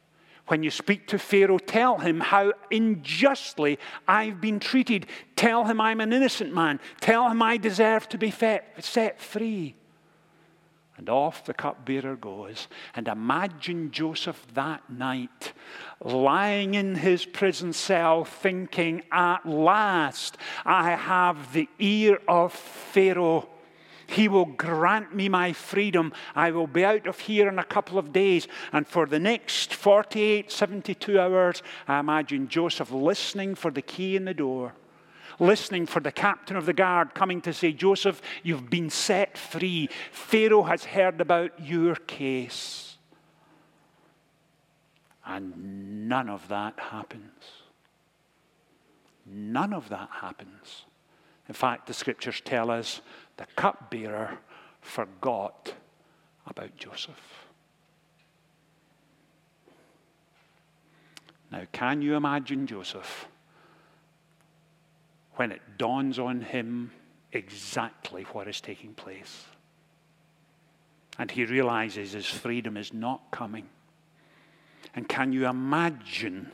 When 0.51 0.63
you 0.63 0.69
speak 0.69 1.07
to 1.07 1.17
Pharaoh, 1.17 1.59
tell 1.59 1.99
him 1.99 2.19
how 2.19 2.51
unjustly 2.69 3.79
I've 4.05 4.41
been 4.41 4.59
treated. 4.59 5.07
Tell 5.37 5.63
him 5.63 5.79
I'm 5.79 6.01
an 6.01 6.11
innocent 6.11 6.53
man. 6.53 6.81
Tell 6.99 7.29
him 7.29 7.41
I 7.41 7.55
deserve 7.55 8.09
to 8.09 8.17
be 8.17 8.31
set 8.31 9.21
free. 9.21 9.75
And 10.97 11.07
off 11.07 11.45
the 11.45 11.53
cupbearer 11.53 12.17
goes. 12.17 12.67
And 12.93 13.07
imagine 13.07 13.91
Joseph 13.91 14.45
that 14.53 14.89
night 14.89 15.53
lying 16.03 16.73
in 16.73 16.95
his 16.95 17.25
prison 17.25 17.71
cell 17.71 18.25
thinking, 18.25 19.03
At 19.09 19.45
last 19.45 20.35
I 20.65 20.95
have 20.95 21.53
the 21.53 21.69
ear 21.79 22.19
of 22.27 22.51
Pharaoh. 22.51 23.47
He 24.11 24.27
will 24.27 24.45
grant 24.45 25.15
me 25.15 25.29
my 25.29 25.53
freedom. 25.53 26.11
I 26.35 26.51
will 26.51 26.67
be 26.67 26.83
out 26.83 27.07
of 27.07 27.19
here 27.19 27.47
in 27.47 27.59
a 27.59 27.63
couple 27.63 27.97
of 27.97 28.11
days. 28.11 28.47
And 28.73 28.85
for 28.85 29.05
the 29.05 29.19
next 29.19 29.73
48, 29.73 30.51
72 30.51 31.19
hours, 31.19 31.63
I 31.87 31.99
imagine 31.99 32.49
Joseph 32.49 32.91
listening 32.91 33.55
for 33.55 33.71
the 33.71 33.81
key 33.81 34.15
in 34.15 34.25
the 34.25 34.33
door 34.33 34.73
listening 35.39 35.87
for 35.87 35.99
the 35.99 36.11
captain 36.11 36.55
of 36.55 36.67
the 36.67 36.73
guard 36.73 37.15
coming 37.15 37.41
to 37.41 37.51
say, 37.51 37.71
Joseph, 37.71 38.21
you've 38.43 38.69
been 38.69 38.91
set 38.91 39.37
free. 39.37 39.89
Pharaoh 40.11 40.63
has 40.63 40.85
heard 40.85 41.19
about 41.19 41.59
your 41.59 41.95
case. 41.95 42.97
And 45.25 46.07
none 46.07 46.29
of 46.29 46.47
that 46.49 46.79
happens. 46.79 47.43
None 49.25 49.73
of 49.73 49.89
that 49.89 50.09
happens. 50.21 50.83
In 51.51 51.53
fact, 51.53 51.87
the 51.87 51.93
scriptures 51.93 52.39
tell 52.45 52.71
us 52.71 53.01
the 53.35 53.45
cupbearer 53.57 54.37
forgot 54.79 55.73
about 56.47 56.77
Joseph. 56.77 57.45
Now, 61.51 61.63
can 61.73 62.01
you 62.01 62.15
imagine 62.15 62.67
Joseph 62.67 63.27
when 65.35 65.51
it 65.51 65.59
dawns 65.77 66.19
on 66.19 66.39
him 66.39 66.89
exactly 67.33 68.23
what 68.31 68.47
is 68.47 68.61
taking 68.61 68.93
place. 68.93 69.43
And 71.19 71.29
he 71.29 71.43
realizes 71.43 72.13
his 72.13 72.27
freedom 72.27 72.77
is 72.77 72.93
not 72.93 73.29
coming. 73.29 73.67
And 74.95 75.09
can 75.09 75.33
you 75.33 75.47
imagine 75.47 76.53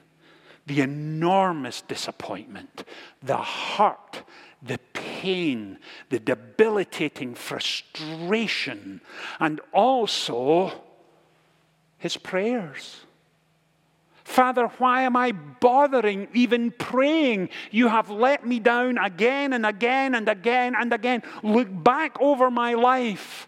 the 0.68 0.82
enormous 0.82 1.82
disappointment, 1.82 2.84
the 3.24 3.38
hurt, 3.38 4.24
the 4.62 4.80
pain, 4.94 5.80
the 6.10 6.20
debilitating 6.20 7.34
frustration, 7.34 9.02
and 9.40 9.60
also 9.74 10.72
his 11.98 12.18
prayers? 12.18 13.02
Father, 14.24 14.68
why 14.78 15.04
am 15.04 15.16
I 15.16 15.32
bothering 15.32 16.28
even 16.34 16.72
praying? 16.72 17.48
You 17.72 17.88
have 17.88 18.10
let 18.10 18.46
me 18.46 18.60
down 18.60 18.98
again 18.98 19.54
and 19.54 19.66
again 19.66 20.14
and 20.14 20.28
again 20.28 20.76
and 20.78 20.92
again. 20.92 21.24
Look 21.44 21.70
back 21.72 22.20
over 22.22 22.52
my 22.52 22.74
life. 22.74 23.48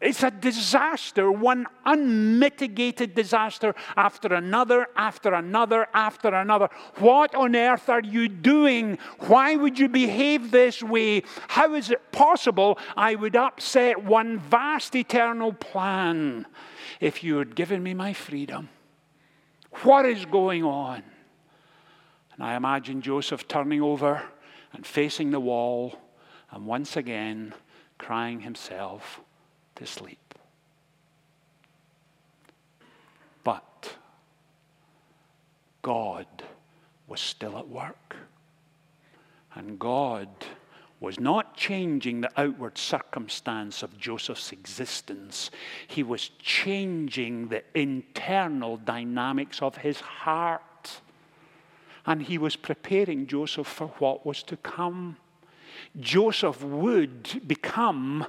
It's 0.00 0.22
a 0.22 0.30
disaster, 0.30 1.30
one 1.30 1.66
unmitigated 1.84 3.14
disaster 3.14 3.74
after 3.98 4.32
another, 4.32 4.86
after 4.96 5.34
another, 5.34 5.88
after 5.92 6.28
another. 6.28 6.70
What 6.96 7.34
on 7.34 7.54
earth 7.54 7.90
are 7.90 8.00
you 8.00 8.26
doing? 8.28 8.96
Why 9.18 9.56
would 9.56 9.78
you 9.78 9.90
behave 9.90 10.52
this 10.52 10.82
way? 10.82 11.24
How 11.48 11.74
is 11.74 11.90
it 11.90 12.12
possible 12.12 12.78
I 12.96 13.14
would 13.14 13.36
upset 13.36 14.02
one 14.02 14.38
vast 14.38 14.96
eternal 14.96 15.52
plan 15.52 16.46
if 16.98 17.22
you 17.22 17.36
had 17.36 17.54
given 17.54 17.82
me 17.82 17.92
my 17.92 18.14
freedom? 18.14 18.70
What 19.82 20.06
is 20.06 20.24
going 20.24 20.64
on? 20.64 21.02
And 22.32 22.42
I 22.42 22.54
imagine 22.54 23.02
Joseph 23.02 23.46
turning 23.46 23.82
over 23.82 24.22
and 24.72 24.86
facing 24.86 25.30
the 25.30 25.40
wall 25.40 26.00
and 26.50 26.66
once 26.66 26.96
again 26.96 27.52
crying 27.98 28.40
himself 28.40 29.20
to 29.80 29.86
sleep. 29.86 30.34
But 33.42 33.96
God 35.80 36.26
was 37.08 37.18
still 37.18 37.56
at 37.56 37.66
work. 37.66 38.16
And 39.54 39.78
God 39.78 40.28
was 41.00 41.18
not 41.18 41.56
changing 41.56 42.20
the 42.20 42.30
outward 42.38 42.76
circumstance 42.76 43.82
of 43.82 43.98
Joseph's 43.98 44.52
existence, 44.52 45.50
he 45.88 46.02
was 46.02 46.28
changing 46.38 47.48
the 47.48 47.64
internal 47.74 48.76
dynamics 48.76 49.62
of 49.62 49.78
his 49.78 49.98
heart. 50.00 51.00
And 52.04 52.20
he 52.20 52.36
was 52.36 52.54
preparing 52.54 53.26
Joseph 53.26 53.66
for 53.66 53.88
what 53.98 54.26
was 54.26 54.42
to 54.44 54.58
come. 54.58 55.16
Joseph 55.98 56.62
would 56.62 57.46
become 57.46 58.26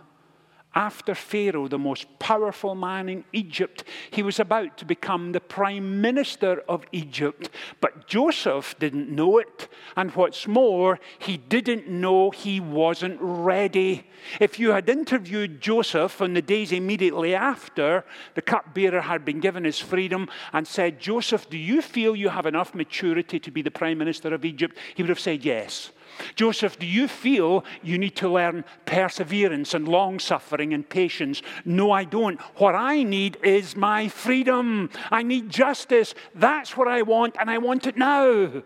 after 0.73 1.13
Pharaoh, 1.13 1.67
the 1.67 1.77
most 1.77 2.07
powerful 2.17 2.75
man 2.75 3.09
in 3.09 3.25
Egypt, 3.33 3.83
he 4.09 4.23
was 4.23 4.39
about 4.39 4.77
to 4.77 4.85
become 4.85 5.31
the 5.31 5.41
prime 5.41 5.99
minister 5.99 6.63
of 6.69 6.85
Egypt. 6.93 7.49
But 7.81 8.07
Joseph 8.07 8.75
didn't 8.79 9.09
know 9.09 9.37
it. 9.37 9.67
And 9.97 10.11
what's 10.11 10.47
more, 10.47 10.99
he 11.19 11.35
didn't 11.35 11.89
know 11.89 12.31
he 12.31 12.61
wasn't 12.61 13.17
ready. 13.19 14.07
If 14.39 14.59
you 14.59 14.71
had 14.71 14.87
interviewed 14.87 15.59
Joseph 15.59 16.21
on 16.21 16.33
the 16.33 16.41
days 16.41 16.71
immediately 16.71 17.35
after 17.35 18.05
the 18.35 18.41
cupbearer 18.41 19.01
had 19.01 19.25
been 19.25 19.41
given 19.41 19.65
his 19.65 19.79
freedom 19.79 20.29
and 20.53 20.65
said, 20.65 20.99
Joseph, 21.01 21.49
do 21.49 21.57
you 21.57 21.81
feel 21.81 22.15
you 22.15 22.29
have 22.29 22.45
enough 22.45 22.73
maturity 22.73 23.39
to 23.39 23.51
be 23.51 23.61
the 23.61 23.71
prime 23.71 23.97
minister 23.97 24.33
of 24.33 24.45
Egypt? 24.45 24.77
He 24.95 25.03
would 25.03 25.09
have 25.09 25.19
said 25.19 25.43
yes. 25.43 25.91
Joseph, 26.35 26.77
do 26.79 26.85
you 26.85 27.07
feel 27.07 27.63
you 27.81 27.97
need 27.97 28.15
to 28.17 28.29
learn 28.29 28.63
perseverance 28.85 29.73
and 29.73 29.87
long 29.87 30.19
suffering 30.19 30.73
and 30.73 30.87
patience? 30.87 31.41
No, 31.65 31.91
I 31.91 32.03
don't. 32.03 32.39
What 32.57 32.75
I 32.75 33.03
need 33.03 33.37
is 33.43 33.75
my 33.75 34.07
freedom. 34.07 34.89
I 35.09 35.23
need 35.23 35.49
justice. 35.49 36.13
That's 36.35 36.77
what 36.77 36.87
I 36.87 37.01
want, 37.01 37.35
and 37.39 37.49
I 37.49 37.57
want 37.57 37.87
it 37.87 37.97
now. 37.97 38.63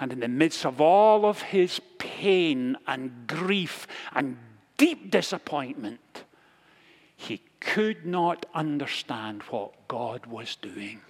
And 0.00 0.12
in 0.12 0.20
the 0.20 0.28
midst 0.28 0.64
of 0.64 0.80
all 0.80 1.26
of 1.26 1.42
his 1.42 1.80
pain 1.98 2.76
and 2.86 3.26
grief 3.26 3.86
and 4.14 4.36
deep 4.76 5.10
disappointment, 5.10 6.24
he 7.16 7.42
could 7.60 8.04
not 8.04 8.46
understand 8.54 9.42
what 9.44 9.86
God 9.86 10.26
was 10.26 10.56
doing. 10.56 11.00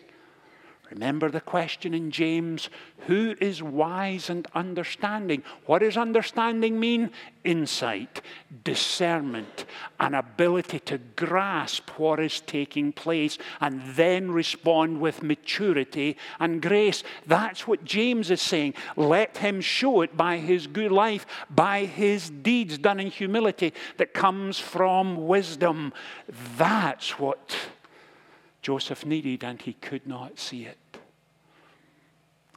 Remember 0.92 1.30
the 1.30 1.40
question 1.40 1.94
in 1.94 2.10
James 2.10 2.68
who 3.06 3.34
is 3.40 3.62
wise 3.62 4.28
and 4.28 4.46
understanding? 4.54 5.42
What 5.64 5.78
does 5.78 5.96
understanding 5.96 6.78
mean? 6.78 7.12
Insight, 7.44 8.20
discernment, 8.62 9.64
an 9.98 10.12
ability 10.12 10.80
to 10.80 10.98
grasp 11.16 11.88
what 11.98 12.20
is 12.20 12.42
taking 12.42 12.92
place 12.92 13.38
and 13.62 13.80
then 13.96 14.32
respond 14.32 15.00
with 15.00 15.22
maturity 15.22 16.18
and 16.38 16.60
grace. 16.60 17.02
That's 17.26 17.66
what 17.66 17.84
James 17.84 18.30
is 18.30 18.42
saying. 18.42 18.74
Let 18.94 19.38
him 19.38 19.62
show 19.62 20.02
it 20.02 20.14
by 20.14 20.36
his 20.36 20.66
good 20.66 20.92
life, 20.92 21.24
by 21.48 21.86
his 21.86 22.28
deeds 22.28 22.76
done 22.76 23.00
in 23.00 23.06
humility 23.06 23.72
that 23.96 24.12
comes 24.12 24.58
from 24.58 25.26
wisdom. 25.26 25.94
That's 26.58 27.18
what 27.18 27.56
Joseph 28.62 29.04
needed, 29.04 29.42
and 29.44 29.60
he 29.60 29.74
could 29.74 30.06
not 30.06 30.38
see 30.38 30.64
it. 30.64 30.78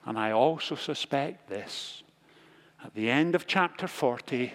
And 0.06 0.20
I 0.20 0.32
also 0.32 0.76
suspect 0.76 1.50
this. 1.50 2.04
At 2.84 2.94
the 2.94 3.10
end 3.10 3.34
of 3.34 3.48
chapter 3.48 3.88
40, 3.88 4.54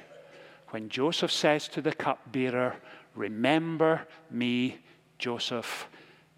when 0.69 0.89
Joseph 0.89 1.33
says 1.33 1.67
to 1.69 1.83
the 1.83 1.93
cupbearer, 1.93 2.77
Remember 3.17 4.07
me, 4.31 4.79
Joseph, 5.19 5.89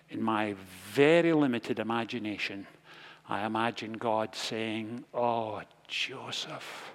in 0.08 0.22
my 0.22 0.54
very 0.92 1.34
limited 1.34 1.78
imagination, 1.78 2.66
I 3.28 3.44
imagine 3.44 3.92
God 3.92 4.34
saying, 4.34 5.04
Oh, 5.12 5.60
Joseph, 5.86 6.92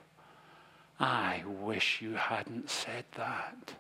I 1.00 1.44
wish 1.46 2.02
you 2.02 2.16
hadn't 2.16 2.72
said 2.72 3.06
that. 3.16 3.74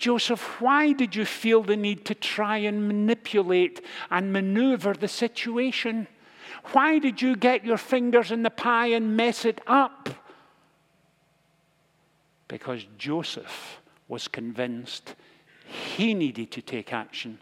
Joseph, 0.00 0.62
why 0.62 0.92
did 0.92 1.14
you 1.14 1.26
feel 1.26 1.62
the 1.62 1.76
need 1.76 2.06
to 2.06 2.14
try 2.14 2.56
and 2.56 2.88
manipulate 2.88 3.84
and 4.10 4.32
maneuver 4.32 4.94
the 4.94 5.06
situation? 5.06 6.08
Why 6.72 6.98
did 6.98 7.20
you 7.20 7.36
get 7.36 7.66
your 7.66 7.76
fingers 7.76 8.32
in 8.32 8.42
the 8.42 8.48
pie 8.48 8.86
and 8.86 9.14
mess 9.14 9.44
it 9.44 9.60
up? 9.66 10.08
Because 12.48 12.86
Joseph 12.96 13.82
was 14.08 14.26
convinced 14.26 15.14
he 15.66 16.14
needed 16.14 16.50
to 16.52 16.62
take 16.62 16.94
action. 16.94 17.38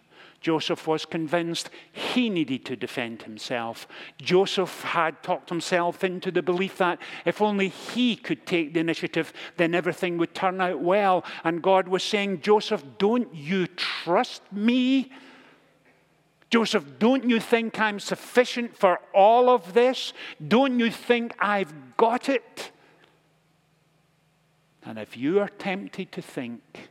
Joseph 0.48 0.86
was 0.86 1.04
convinced 1.04 1.68
he 1.92 2.30
needed 2.30 2.64
to 2.64 2.74
defend 2.74 3.20
himself. 3.20 3.86
Joseph 4.16 4.80
had 4.80 5.22
talked 5.22 5.50
himself 5.50 6.02
into 6.02 6.30
the 6.30 6.40
belief 6.40 6.78
that 6.78 6.98
if 7.26 7.42
only 7.42 7.68
he 7.68 8.16
could 8.16 8.46
take 8.46 8.72
the 8.72 8.80
initiative, 8.80 9.34
then 9.58 9.74
everything 9.74 10.16
would 10.16 10.34
turn 10.34 10.58
out 10.62 10.80
well. 10.80 11.22
And 11.44 11.60
God 11.60 11.86
was 11.86 12.02
saying, 12.02 12.40
Joseph, 12.40 12.82
don't 12.96 13.34
you 13.34 13.66
trust 13.66 14.40
me? 14.50 15.12
Joseph, 16.48 16.98
don't 16.98 17.28
you 17.28 17.40
think 17.40 17.78
I'm 17.78 18.00
sufficient 18.00 18.74
for 18.74 19.00
all 19.12 19.50
of 19.50 19.74
this? 19.74 20.14
Don't 20.48 20.80
you 20.80 20.90
think 20.90 21.34
I've 21.38 21.74
got 21.98 22.30
it? 22.30 22.72
And 24.82 24.98
if 24.98 25.14
you 25.14 25.40
are 25.40 25.50
tempted 25.50 26.10
to 26.12 26.22
think 26.22 26.87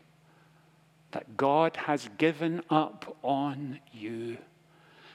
that 1.11 1.37
God 1.37 1.75
has 1.75 2.09
given 2.17 2.61
up 2.69 3.17
on 3.23 3.79
you 3.91 4.37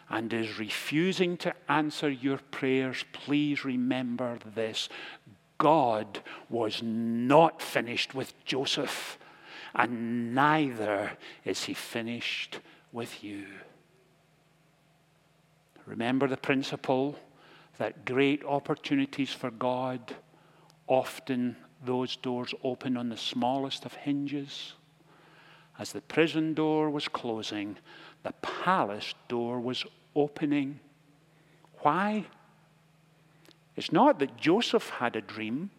and 0.09 0.33
is 0.33 0.59
refusing 0.59 1.37
to 1.39 1.55
answer 1.69 2.11
your 2.11 2.39
prayers, 2.51 3.05
please 3.13 3.65
remember 3.65 4.39
this 4.55 4.89
God 5.59 6.21
was 6.51 6.83
not 6.83 7.63
finished 7.63 8.15
with 8.15 8.35
Joseph, 8.45 9.19
and 9.75 10.35
neither 10.35 11.13
is 11.45 11.65
he 11.65 11.75
finished 11.75 12.59
with 12.91 13.23
you. 13.23 13.47
Remember 15.87 16.29
the 16.29 16.37
principle 16.37 17.19
that 17.79 18.05
great 18.05 18.45
opportunities 18.45 19.31
for 19.33 19.51
God, 19.51 20.15
often 20.87 21.57
those 21.85 22.17
doors 22.17 22.55
open 22.63 22.97
on 22.97 23.09
the 23.09 23.17
smallest 23.17 23.85
of 23.85 23.95
hinges. 23.95 24.75
As 25.83 25.91
the 25.91 26.01
prison 26.01 26.55
door 26.55 26.91
was 26.91 27.09
closing, 27.09 27.77
the 28.23 28.33
palace 28.41 29.15
door 29.27 29.59
was 29.59 29.85
opening. 30.15 30.79
Why? 31.81 32.27
It's 33.75 33.91
not 33.91 34.21
that 34.21 34.37
Joseph 34.37 34.91
had 34.91 35.17
a 35.17 35.21
dream. 35.21 35.71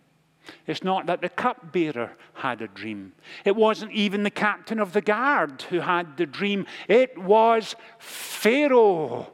It's 0.67 0.83
not 0.83 1.05
that 1.05 1.21
the 1.21 1.29
cupbearer 1.29 2.17
had 2.33 2.61
a 2.61 2.67
dream. 2.67 3.13
It 3.45 3.55
wasn't 3.55 3.93
even 3.93 4.23
the 4.23 4.29
captain 4.29 4.81
of 4.81 4.91
the 4.91 4.99
guard 4.99 5.61
who 5.69 5.79
had 5.79 6.17
the 6.17 6.25
dream. 6.25 6.65
It 6.89 7.17
was 7.17 7.73
Pharaoh 7.97 9.31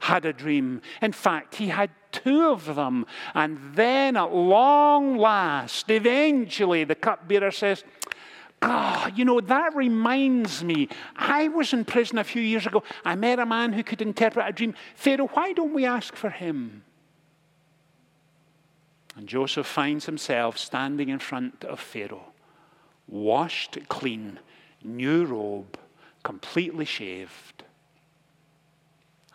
had 0.00 0.26
a 0.26 0.34
dream. 0.34 0.82
In 1.00 1.12
fact, 1.12 1.54
he 1.54 1.68
had 1.68 1.88
two 2.12 2.50
of 2.50 2.74
them. 2.74 3.06
And 3.34 3.58
then, 3.74 4.18
at 4.18 4.34
long 4.34 5.16
last, 5.16 5.90
eventually, 5.90 6.84
the 6.84 6.94
cupbearer 6.94 7.52
says, 7.52 7.84
God, 8.60 9.16
you 9.16 9.24
know, 9.24 9.40
that 9.40 9.74
reminds 9.74 10.62
me. 10.62 10.88
I 11.16 11.48
was 11.48 11.72
in 11.72 11.86
prison 11.86 12.18
a 12.18 12.24
few 12.24 12.42
years 12.42 12.66
ago. 12.66 12.82
I 13.04 13.14
met 13.14 13.38
a 13.38 13.46
man 13.46 13.72
who 13.72 13.82
could 13.82 14.02
interpret 14.02 14.46
a 14.46 14.52
dream. 14.52 14.74
Pharaoh, 14.94 15.30
why 15.32 15.52
don't 15.54 15.72
we 15.72 15.86
ask 15.86 16.14
for 16.14 16.28
him? 16.28 16.84
And 19.16 19.26
Joseph 19.26 19.66
finds 19.66 20.06
himself 20.06 20.58
standing 20.58 21.08
in 21.08 21.18
front 21.18 21.64
of 21.64 21.80
Pharaoh, 21.80 22.32
washed 23.08 23.78
clean, 23.88 24.38
new 24.84 25.24
robe, 25.24 25.78
completely 26.22 26.84
shaved. 26.84 27.64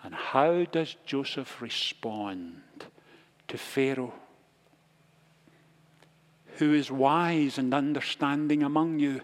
And 0.04 0.14
how 0.14 0.66
does 0.66 0.96
Joseph 1.06 1.62
respond 1.62 2.62
to 3.48 3.58
Pharaoh? 3.58 4.14
Who 6.58 6.74
is 6.74 6.92
wise 6.92 7.58
and 7.58 7.74
understanding 7.74 8.64
among 8.64 9.00
you. 9.00 9.22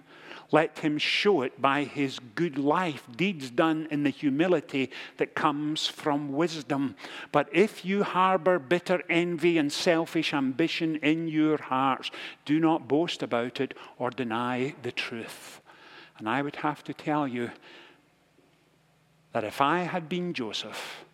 Let 0.52 0.80
him 0.80 0.98
show 0.98 1.44
it 1.44 1.62
by 1.62 1.86
his 1.86 2.20
good 2.36 2.58
life, 2.58 3.08
deeds 3.16 3.50
done 3.50 3.88
in 3.90 4.04
the 4.04 4.10
humility 4.10 4.92
that 5.18 5.34
comes 5.34 5.88
from 5.88 6.34
wisdom. 6.34 6.96
But 7.32 7.48
if 7.54 7.86
you 7.86 8.04
harbor 8.04 8.60
bitter 8.60 9.02
envy 9.10 9.58
and 9.58 9.72
selfish 9.72 10.34
ambition 10.34 10.98
in 10.98 11.30
your 11.30 11.62
hearts, 11.62 12.12
do 12.44 12.60
not 12.60 12.90
boast 12.90 13.24
about 13.24 13.62
it 13.62 13.74
or 13.98 14.10
deny 14.10 14.76
the 14.84 14.92
truth. 14.92 15.62
And 16.18 16.28
I 16.28 16.42
would 16.42 16.58
have 16.58 16.84
to 16.84 16.94
tell 16.94 17.28
you 17.28 17.52
that 19.32 19.46
if 19.46 19.62
I 19.62 19.80
had 19.80 20.10
been 20.10 20.34
Joseph, 20.34 21.06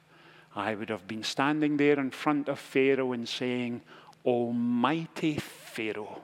I 0.55 0.73
would 0.73 0.89
have 0.89 1.07
been 1.07 1.23
standing 1.23 1.77
there 1.77 1.99
in 1.99 2.09
front 2.09 2.49
of 2.49 2.57
Pharaoh 2.57 3.11
and 3.11 3.29
saying, 3.29 3.81
Almighty 4.27 5.35
Pharaoh, 5.35 6.21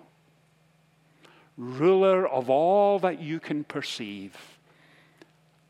ruler 1.58 2.28
of 2.28 2.50
all 2.50 3.00
that 3.00 3.22
you 3.22 3.40
can 3.40 3.64
perceive, 3.64 4.36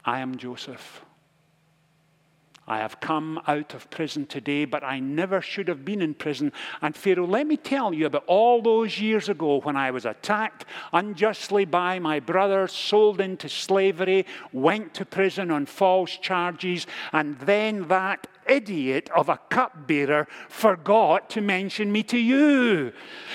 I 0.03 0.19
am 0.19 0.35
Joseph. 0.37 1.05
I 2.65 2.77
have 2.77 2.99
come 2.99 3.39
out 3.45 3.73
of 3.75 3.89
prison 3.91 4.25
today, 4.25 4.65
but 4.65 4.83
I 4.83 4.99
never 4.99 5.41
should 5.41 5.67
have 5.67 5.85
been 5.85 6.01
in 6.01 6.13
prison. 6.13 6.53
And 6.81 6.95
Pharaoh, 6.95 7.27
let 7.27 7.45
me 7.45 7.57
tell 7.57 7.93
you 7.93 8.05
about 8.05 8.23
all 8.25 8.61
those 8.61 8.99
years 8.99 9.29
ago 9.29 9.59
when 9.59 9.75
I 9.75 9.91
was 9.91 10.05
attacked 10.05 10.65
unjustly 10.93 11.65
by 11.65 11.99
my 11.99 12.19
brothers, 12.19 12.71
sold 12.71 13.19
into 13.19 13.49
slavery, 13.49 14.25
went 14.53 14.93
to 14.95 15.05
prison 15.05 15.51
on 15.51 15.65
false 15.65 16.17
charges, 16.17 16.87
and 17.11 17.37
then 17.39 17.89
that 17.89 18.27
idiot 18.47 19.09
of 19.15 19.29
a 19.29 19.39
cupbearer 19.49 20.27
forgot 20.49 21.29
to 21.31 21.41
mention 21.41 21.91
me 21.91 22.03
to 22.03 22.17
you. 22.17 22.91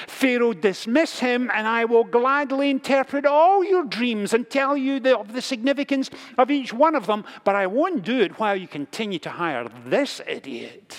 Pharaoh, 0.06 0.52
dismiss 0.52 1.18
him, 1.20 1.50
and 1.54 1.66
I 1.66 1.84
will 1.84 2.04
gladly 2.04 2.70
interpret 2.70 3.26
all 3.26 3.64
your 3.64 3.84
dreams 3.84 4.32
and 4.32 4.48
tell 4.48 4.76
you 4.76 5.00
the, 5.00 5.18
of 5.18 5.32
the 5.32 5.42
significance 5.42 6.10
of 6.36 6.50
each 6.50 6.72
one 6.72 6.94
of 6.94 7.06
them, 7.06 7.24
but 7.44 7.54
I 7.54 7.66
won't 7.66 8.04
do 8.04 8.20
it 8.20 8.38
while 8.38 8.56
you 8.56 8.68
continue 8.68 9.18
to 9.20 9.30
hire 9.30 9.68
this 9.86 10.20
idiot. 10.26 10.96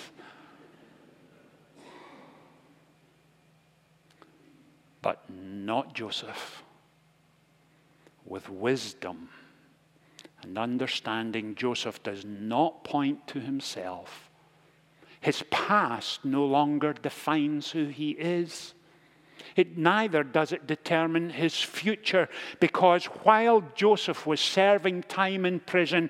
But 5.02 5.24
not 5.30 5.93
Joseph. 5.93 6.63
With 8.26 8.50
wisdom 8.50 9.30
and 10.43 10.58
understanding, 10.58 11.56
Joseph 11.56 12.02
does 12.04 12.25
not 12.25 12.84
point 12.84 13.28
to 13.28 13.39
himself. 13.39 14.30
His 15.21 15.43
past 15.49 16.23
no 16.23 16.45
longer 16.45 16.93
defines 16.93 17.71
who 17.71 17.88
he 17.88 18.12
is. 18.12 18.73
It 19.56 19.78
neither 19.78 20.23
does 20.23 20.52
it 20.52 20.67
determine 20.67 21.30
his 21.30 21.56
future, 21.56 22.30
because 22.60 23.06
while 23.06 23.63
Joseph 23.75 24.25
was 24.25 24.39
serving 24.39 25.04
time 25.04 25.45
in 25.45 25.60
prison, 25.60 26.10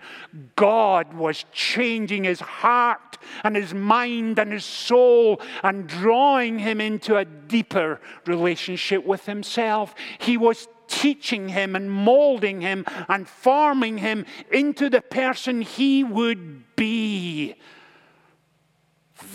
God 0.55 1.13
was 1.13 1.45
changing 1.51 2.25
his 2.25 2.39
heart 2.39 3.17
and 3.43 3.55
his 3.55 3.73
mind 3.73 4.39
and 4.39 4.51
his 4.51 4.65
soul 4.65 5.41
and 5.63 5.87
drawing 5.87 6.59
him 6.59 6.81
into 6.81 7.17
a 7.17 7.25
deeper 7.25 7.99
relationship 8.25 9.05
with 9.05 9.25
himself. 9.25 9.95
He 10.19 10.37
was 10.37 10.67
teaching 10.89 11.49
him 11.49 11.75
and 11.75 11.89
molding 11.89 12.59
him 12.59 12.83
and 13.07 13.27
forming 13.27 13.99
him 13.99 14.25
into 14.51 14.89
the 14.89 15.01
person 15.01 15.61
he 15.61 16.03
would 16.03 16.75
be. 16.75 17.55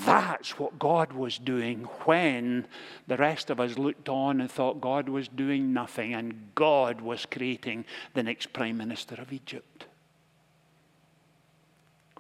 That's 0.05 0.59
what 0.59 0.79
God 0.79 1.13
was 1.13 1.39
doing 1.39 1.85
when 2.05 2.67
the 3.07 3.17
rest 3.17 3.51
of 3.51 3.61
us 3.61 3.79
looked 3.79 4.09
on 4.09 4.41
and 4.41 4.51
thought 4.51 4.81
God 4.81 5.09
was 5.09 5.29
doing 5.29 5.73
nothing 5.73 6.15
and 6.15 6.51
God 6.55 7.01
was 7.01 7.27
creating 7.27 7.85
the 8.15 8.23
next 8.23 8.53
Prime 8.53 8.77
Minister 8.77 9.15
of 9.17 9.33
Egypt. 9.33 9.87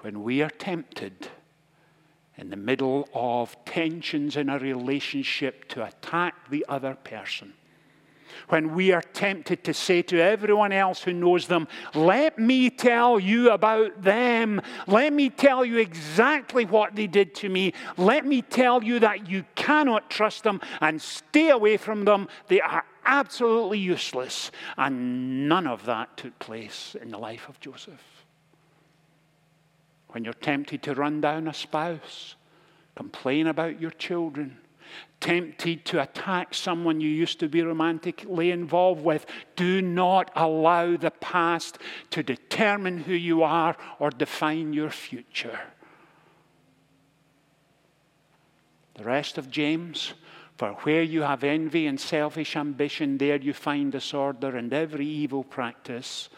When 0.03 0.23
we 0.23 0.43
are 0.43 0.51
tempted 0.51 1.29
in 2.37 2.51
the 2.51 2.57
middle 2.57 3.09
of 3.15 3.57
tensions 3.65 4.37
in 4.37 4.51
a 4.51 4.59
relationship 4.59 5.67
to 5.69 5.87
attack 5.87 6.51
the 6.51 6.67
other 6.69 6.95
person, 6.95 7.55
when 8.49 8.75
we 8.75 8.93
are 8.93 9.03
tempted 9.03 9.65
to 9.65 9.75
say 9.75 10.03
to 10.03 10.21
everyone 10.21 10.73
else 10.73 11.03
who 11.03 11.13
knows 11.13 11.47
them, 11.47 11.69
Let 11.95 12.39
me 12.39 12.71
tell 12.71 13.19
you 13.19 13.51
about 13.51 14.03
them. 14.03 14.61
Let 14.87 15.13
me 15.13 15.31
tell 15.31 15.65
you 15.65 15.79
exactly 15.79 16.65
what 16.65 16.95
they 16.95 17.07
did 17.07 17.35
to 17.37 17.49
me. 17.49 17.73
Let 17.97 18.27
me 18.27 18.43
tell 18.43 18.83
you 18.83 18.99
that 19.01 19.29
you 19.29 19.45
cannot 19.55 20.11
trust 20.11 20.45
them 20.45 20.61
and 20.81 21.01
stay 21.01 21.51
away 21.51 21.77
from 21.77 22.05
them. 22.05 22.29
They 22.49 22.61
are 22.61 22.85
absolutely 23.05 23.79
useless. 23.79 24.51
And 24.77 25.49
none 25.49 25.67
of 25.67 25.85
that 25.87 26.17
took 26.17 26.39
place 26.39 26.97
in 27.01 27.11
the 27.11 27.19
life 27.19 27.49
of 27.49 27.61
Joseph. 27.61 28.03
When 30.09 30.25
you're 30.25 30.33
tempted 30.33 30.83
to 30.85 30.95
run 30.95 31.21
down 31.21 31.49
a 31.49 31.55
spouse, 31.55 32.37
complain 32.95 33.49
about 33.49 33.81
your 33.81 33.91
children, 33.91 34.59
tempted 35.21 35.85
to 35.87 36.03
attack 36.03 36.55
someone 36.55 37.01
you 37.01 37.09
used 37.09 37.41
to 37.41 37.49
be 37.49 37.63
romantically 37.63 38.51
involved 38.51 39.03
with, 39.03 39.27
do 39.57 39.81
not 39.81 40.31
allow 40.37 40.97
the 40.97 41.11
past 41.11 41.79
to 42.11 42.23
determine 42.23 42.99
who 42.99 43.15
you 43.15 43.43
are 43.43 43.77
or 43.99 44.11
define 44.11 44.73
your 44.73 44.91
future. 44.91 45.61
The 48.95 49.05
rest 49.05 49.39
of 49.39 49.51
James, 49.51 50.15
for 50.57 50.73
where 50.83 51.03
you 51.03 51.23
have 51.23 51.43
envy 51.43 51.87
and 51.87 51.99
selfish 51.99 52.55
ambition, 52.55 53.19
there 53.19 53.37
you 53.37 53.53
find 53.53 53.91
disorder 53.91 54.57
and 54.57 54.73
every 54.73 55.07
evil 55.07 55.43
practice. 55.43 56.29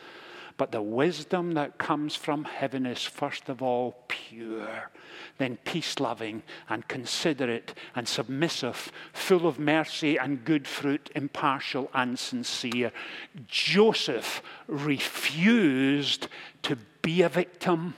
But 0.59 0.73
the 0.73 0.81
wisdom 0.81 1.53
that 1.53 1.77
comes 1.77 2.17
from 2.17 2.45
heaven 2.45 2.87
is 2.87 3.03
first 3.03 3.51
of 3.51 3.63
all 3.63 3.97
pure, 4.09 4.91
then 5.37 5.59
peace 5.65 6.01
loving 6.01 6.43
and 6.71 6.89
considerate 6.89 7.75
and 7.95 8.09
submissive, 8.09 8.91
full 9.13 9.47
of 9.47 9.59
mercy 9.59 10.17
and 10.17 10.45
good 10.45 10.67
fruit, 10.67 11.11
impartial 11.15 11.91
and 11.93 12.19
sincere. 12.19 12.91
Joseph 13.47 14.43
refused 14.67 16.29
to 16.63 16.77
be 17.03 17.21
a 17.21 17.29
victim. 17.29 17.95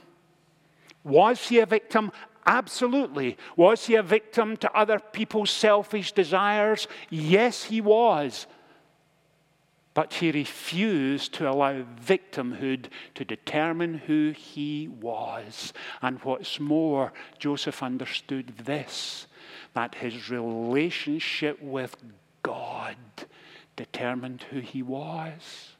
Was 1.05 1.49
he 1.49 1.61
a 1.61 1.67
victim? 1.67 2.11
Absolutely. 2.45 3.37
Was 3.57 3.87
he 3.87 3.95
a 3.95 4.03
victim 4.03 4.57
to 4.57 4.73
other 4.73 4.99
people's 4.99 5.51
selfish 5.51 6.13
desires? 6.13 6.89
Yes, 7.09 7.65
he 7.65 7.81
was. 7.81 8.47
But 9.99 10.15
he 10.15 10.31
refused 10.31 11.35
to 11.35 11.51
allow 11.51 11.83
victimhood 11.83 12.87
to 13.17 13.25
determine 13.25 13.95
who 13.95 14.31
he 14.31 14.87
was. 14.87 15.73
And 16.01 16.21
what's 16.21 16.61
more, 16.61 17.13
Joseph 17.41 17.83
understood 17.83 18.59
this 18.59 19.27
that 19.75 19.97
his 19.97 20.31
relationship 20.31 21.61
with 21.61 21.97
God 22.45 22.95
determined 23.75 24.45
who 24.53 24.61
he 24.61 24.85
was 24.85 25.71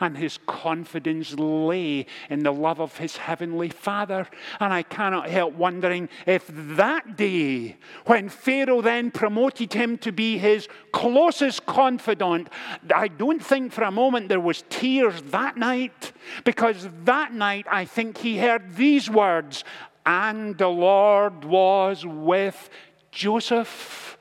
and 0.00 0.16
his 0.16 0.38
confidence 0.46 1.34
lay 1.34 2.06
in 2.30 2.42
the 2.42 2.52
love 2.52 2.80
of 2.80 2.96
his 2.98 3.16
heavenly 3.16 3.68
Father. 3.68 4.26
And 4.60 4.72
I 4.72 4.82
cannot 4.82 5.28
help 5.28 5.54
wondering 5.54 6.08
if 6.26 6.50
that 6.76 7.16
day, 7.16 7.76
when 8.06 8.28
Pharaoh 8.28 8.82
then 8.82 9.10
promoted 9.10 9.72
him 9.72 9.98
to 9.98 10.12
be 10.12 10.38
his 10.38 10.68
closest 10.92 11.66
confidant, 11.66 12.48
I 12.94 13.08
don't 13.08 13.42
think 13.42 13.72
for 13.72 13.84
a 13.84 13.90
moment 13.90 14.28
there 14.28 14.40
was 14.40 14.64
tears 14.68 15.22
that 15.26 15.56
night, 15.56 16.12
because 16.44 16.88
that 17.04 17.32
night 17.32 17.66
I 17.70 17.84
think 17.84 18.18
he 18.18 18.38
heard 18.38 18.76
these 18.76 19.10
words, 19.10 19.64
and 20.04 20.56
the 20.56 20.68
Lord 20.68 21.44
was 21.44 22.04
with 22.06 22.70
Joseph. 23.10 24.15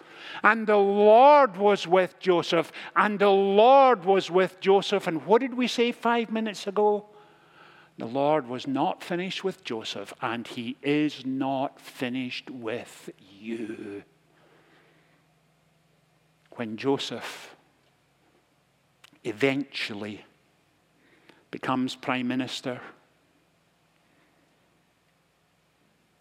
And 0.46 0.68
the 0.68 0.78
Lord 0.78 1.58
was 1.58 1.88
with 1.88 2.20
Joseph, 2.20 2.72
and 2.96 3.18
the 3.18 3.32
Lord 3.32 4.06
was 4.06 4.30
with 4.30 4.60
Joseph. 4.60 5.08
And 5.08 5.26
what 5.26 5.42
did 5.42 5.56
we 5.56 5.68
say 5.68 5.92
five 5.92 6.30
minutes 6.30 6.68
ago? 6.68 7.08
The 7.98 8.06
Lord 8.06 8.48
was 8.48 8.68
not 8.68 9.04
finished 9.04 9.44
with 9.44 9.64
Joseph, 9.64 10.14
and 10.22 10.46
he 10.46 10.78
is 10.84 11.26
not 11.26 11.82
finished 11.82 12.52
with 12.52 13.10
you. 13.42 14.04
When 16.52 16.78
Joseph 16.78 17.56
eventually 19.24 20.26
becomes 21.50 21.96
prime 21.96 22.28
minister. 22.28 22.82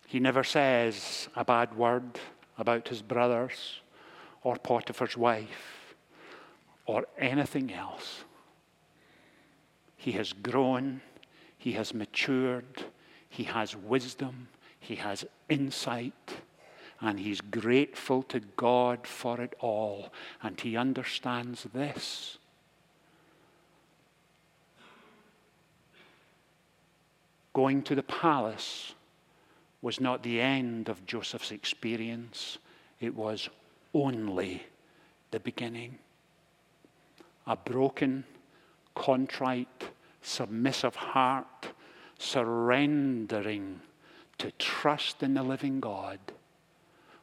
He 0.07 0.19
never 0.19 0.45
says 0.45 1.29
a 1.37 1.45
bad 1.45 1.77
word 1.77 2.19
about 2.57 2.89
his 2.89 3.03
brothers 3.03 3.81
or 4.45 4.57
Potiphar's 4.57 5.17
wife 5.17 5.95
or 6.87 7.07
anything 7.19 7.73
else. 7.73 8.25
He 9.97 10.13
has 10.13 10.33
grown, 10.35 11.01
he 11.59 11.73
has 11.73 11.95
matured, 11.95 12.85
he 13.29 13.45
has 13.45 13.75
wisdom, 13.75 14.49
he 14.79 14.97
has 14.97 15.25
insight, 15.49 16.37
and 17.01 17.19
he's 17.19 17.41
grateful 17.41 18.23
to 18.25 18.41
God 18.57 19.07
for 19.07 19.41
it 19.41 19.55
all. 19.61 20.13
And 20.43 20.61
he 20.61 20.77
understands 20.77 21.67
this. 21.73 22.39
Going 27.55 27.83
to 27.85 27.95
the 27.95 28.03
palace 28.03 28.95
was 29.81 30.01
not 30.01 30.23
the 30.23 30.41
end 30.41 30.89
of 30.89 31.07
Joseph's 31.07 31.51
experience, 31.51 32.59
it 33.01 33.15
was 33.15 33.49
only 33.95 34.65
the 35.31 35.41
beginning. 35.41 35.99
A 37.47 37.57
broken, 37.57 38.25
contrite, 38.95 39.85
submissive 40.23 40.97
heart 40.97 41.69
surrendering 42.19 43.81
to 44.39 44.51
trust 44.53 45.23
in 45.23 45.35
the 45.35 45.43
living 45.43 45.81
God 45.81 46.19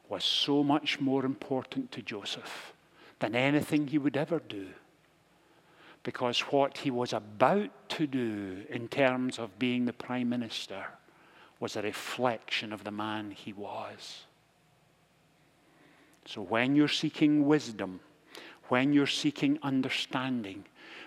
was 0.08 0.24
so 0.24 0.62
much 0.62 1.00
more 1.00 1.24
important 1.24 1.92
to 1.92 2.02
Joseph 2.02 2.72
than 3.18 3.34
anything 3.34 3.88
he 3.88 3.98
would 3.98 4.16
ever 4.16 4.40
do. 4.40 4.68
Because 6.02 6.40
what 6.40 6.78
he 6.78 6.90
was 6.90 7.12
about 7.12 7.70
to 7.90 8.06
do 8.06 8.64
in 8.68 8.88
terms 8.88 9.38
of 9.38 9.58
being 9.58 9.84
the 9.84 9.92
prime 9.92 10.28
minister 10.28 10.86
was 11.60 11.76
a 11.76 11.82
reflection 11.82 12.72
of 12.72 12.82
the 12.82 12.90
man 12.90 13.30
he 13.30 13.52
was. 13.52 14.24
So 16.26 16.42
when 16.42 16.76
you're 16.76 16.88
seeking 16.88 17.46
wisdom, 17.46 18.00
when 18.68 18.92
you're 18.92 19.06
seeking 19.06 19.58
understanding, 19.62 20.64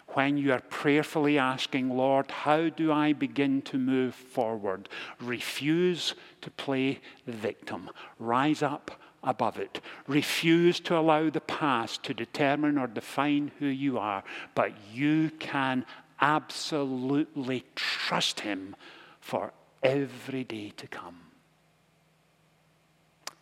when 0.10 0.38
you 0.38 0.54
are 0.54 0.62
prayerfully 0.62 1.38
asking, 1.38 1.90
Lord, 1.90 2.30
how 2.30 2.70
do 2.70 2.92
I 2.92 3.14
begin 3.14 3.62
to 3.64 3.78
move 3.78 4.14
forward? 4.14 4.88
Refuse 5.20 6.14
to 6.42 6.52
play 6.52 7.00
the 7.26 7.32
victim. 7.32 7.90
Rise 8.20 8.62
up 8.62 8.92
above 9.24 9.58
it. 9.58 9.82
Refuse 10.08 10.80
to 10.82 10.98
allow 10.98 11.30
the 11.30 11.42
past 11.42 12.04
to 12.04 12.14
determine 12.14 12.78
or 12.78 12.88
define 12.88 13.52
who 13.60 13.66
you 13.66 13.98
are, 13.98 14.24
but 14.54 14.72
you 14.94 15.32
can 15.40 15.86
absolutely 16.22 17.66
trust 17.76 18.42
Him 18.42 18.76
for 19.20 19.52
every 19.82 20.44
day 20.44 20.72
to 20.78 20.88
come. 20.88 21.18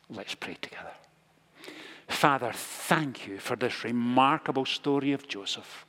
Let's 0.09 0.35
pray 0.35 0.57
together. 0.61 0.91
Father, 2.07 2.51
thank 2.53 3.27
you 3.27 3.37
for 3.39 3.55
this 3.55 3.83
remarkable 3.83 4.65
story 4.65 5.13
of 5.13 5.27
Joseph. 5.27 5.85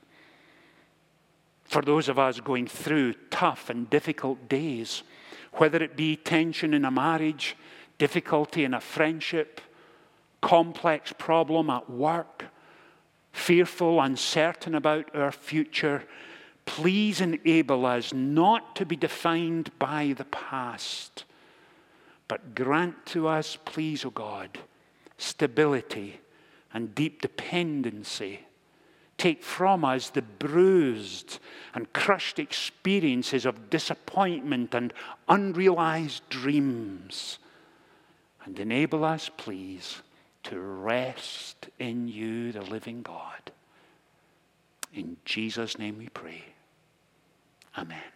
For 1.64 1.82
those 1.82 2.08
of 2.08 2.18
us 2.18 2.40
going 2.40 2.66
through 2.66 3.14
tough 3.30 3.70
and 3.70 3.90
difficult 3.90 4.48
days, 4.48 5.02
whether 5.54 5.82
it 5.82 5.96
be 5.96 6.16
tension 6.16 6.74
in 6.74 6.84
a 6.84 6.90
marriage, 6.90 7.56
difficulty 7.98 8.64
in 8.64 8.74
a 8.74 8.80
friendship, 8.80 9.60
complex 10.40 11.12
problem 11.16 11.70
at 11.70 11.88
work, 11.88 12.44
fearful, 13.32 14.00
uncertain 14.00 14.74
about 14.74 15.14
our 15.14 15.32
future, 15.32 16.04
please 16.66 17.20
enable 17.20 17.86
us 17.86 18.12
not 18.12 18.76
to 18.76 18.86
be 18.86 18.96
defined 18.96 19.70
by 19.78 20.14
the 20.16 20.24
past, 20.26 21.24
but 22.28 22.54
grant 22.54 23.06
to 23.06 23.26
us, 23.28 23.58
please, 23.64 24.04
O 24.04 24.08
oh 24.08 24.10
God, 24.10 24.58
stability 25.18 26.20
and 26.72 26.94
deep 26.94 27.22
dependency. 27.22 28.40
Take 29.16 29.42
from 29.42 29.84
us 29.84 30.10
the 30.10 30.22
bruised 30.22 31.38
and 31.72 31.92
crushed 31.92 32.38
experiences 32.38 33.46
of 33.46 33.70
disappointment 33.70 34.74
and 34.74 34.92
unrealized 35.28 36.28
dreams. 36.28 37.38
And 38.44 38.58
enable 38.58 39.04
us, 39.04 39.30
please, 39.36 40.02
to 40.44 40.58
rest 40.58 41.68
in 41.78 42.08
you, 42.08 42.52
the 42.52 42.62
living 42.62 43.02
God. 43.02 43.52
In 44.92 45.16
Jesus' 45.24 45.78
name 45.78 45.98
we 45.98 46.08
pray. 46.08 46.44
Amen. 47.78 48.13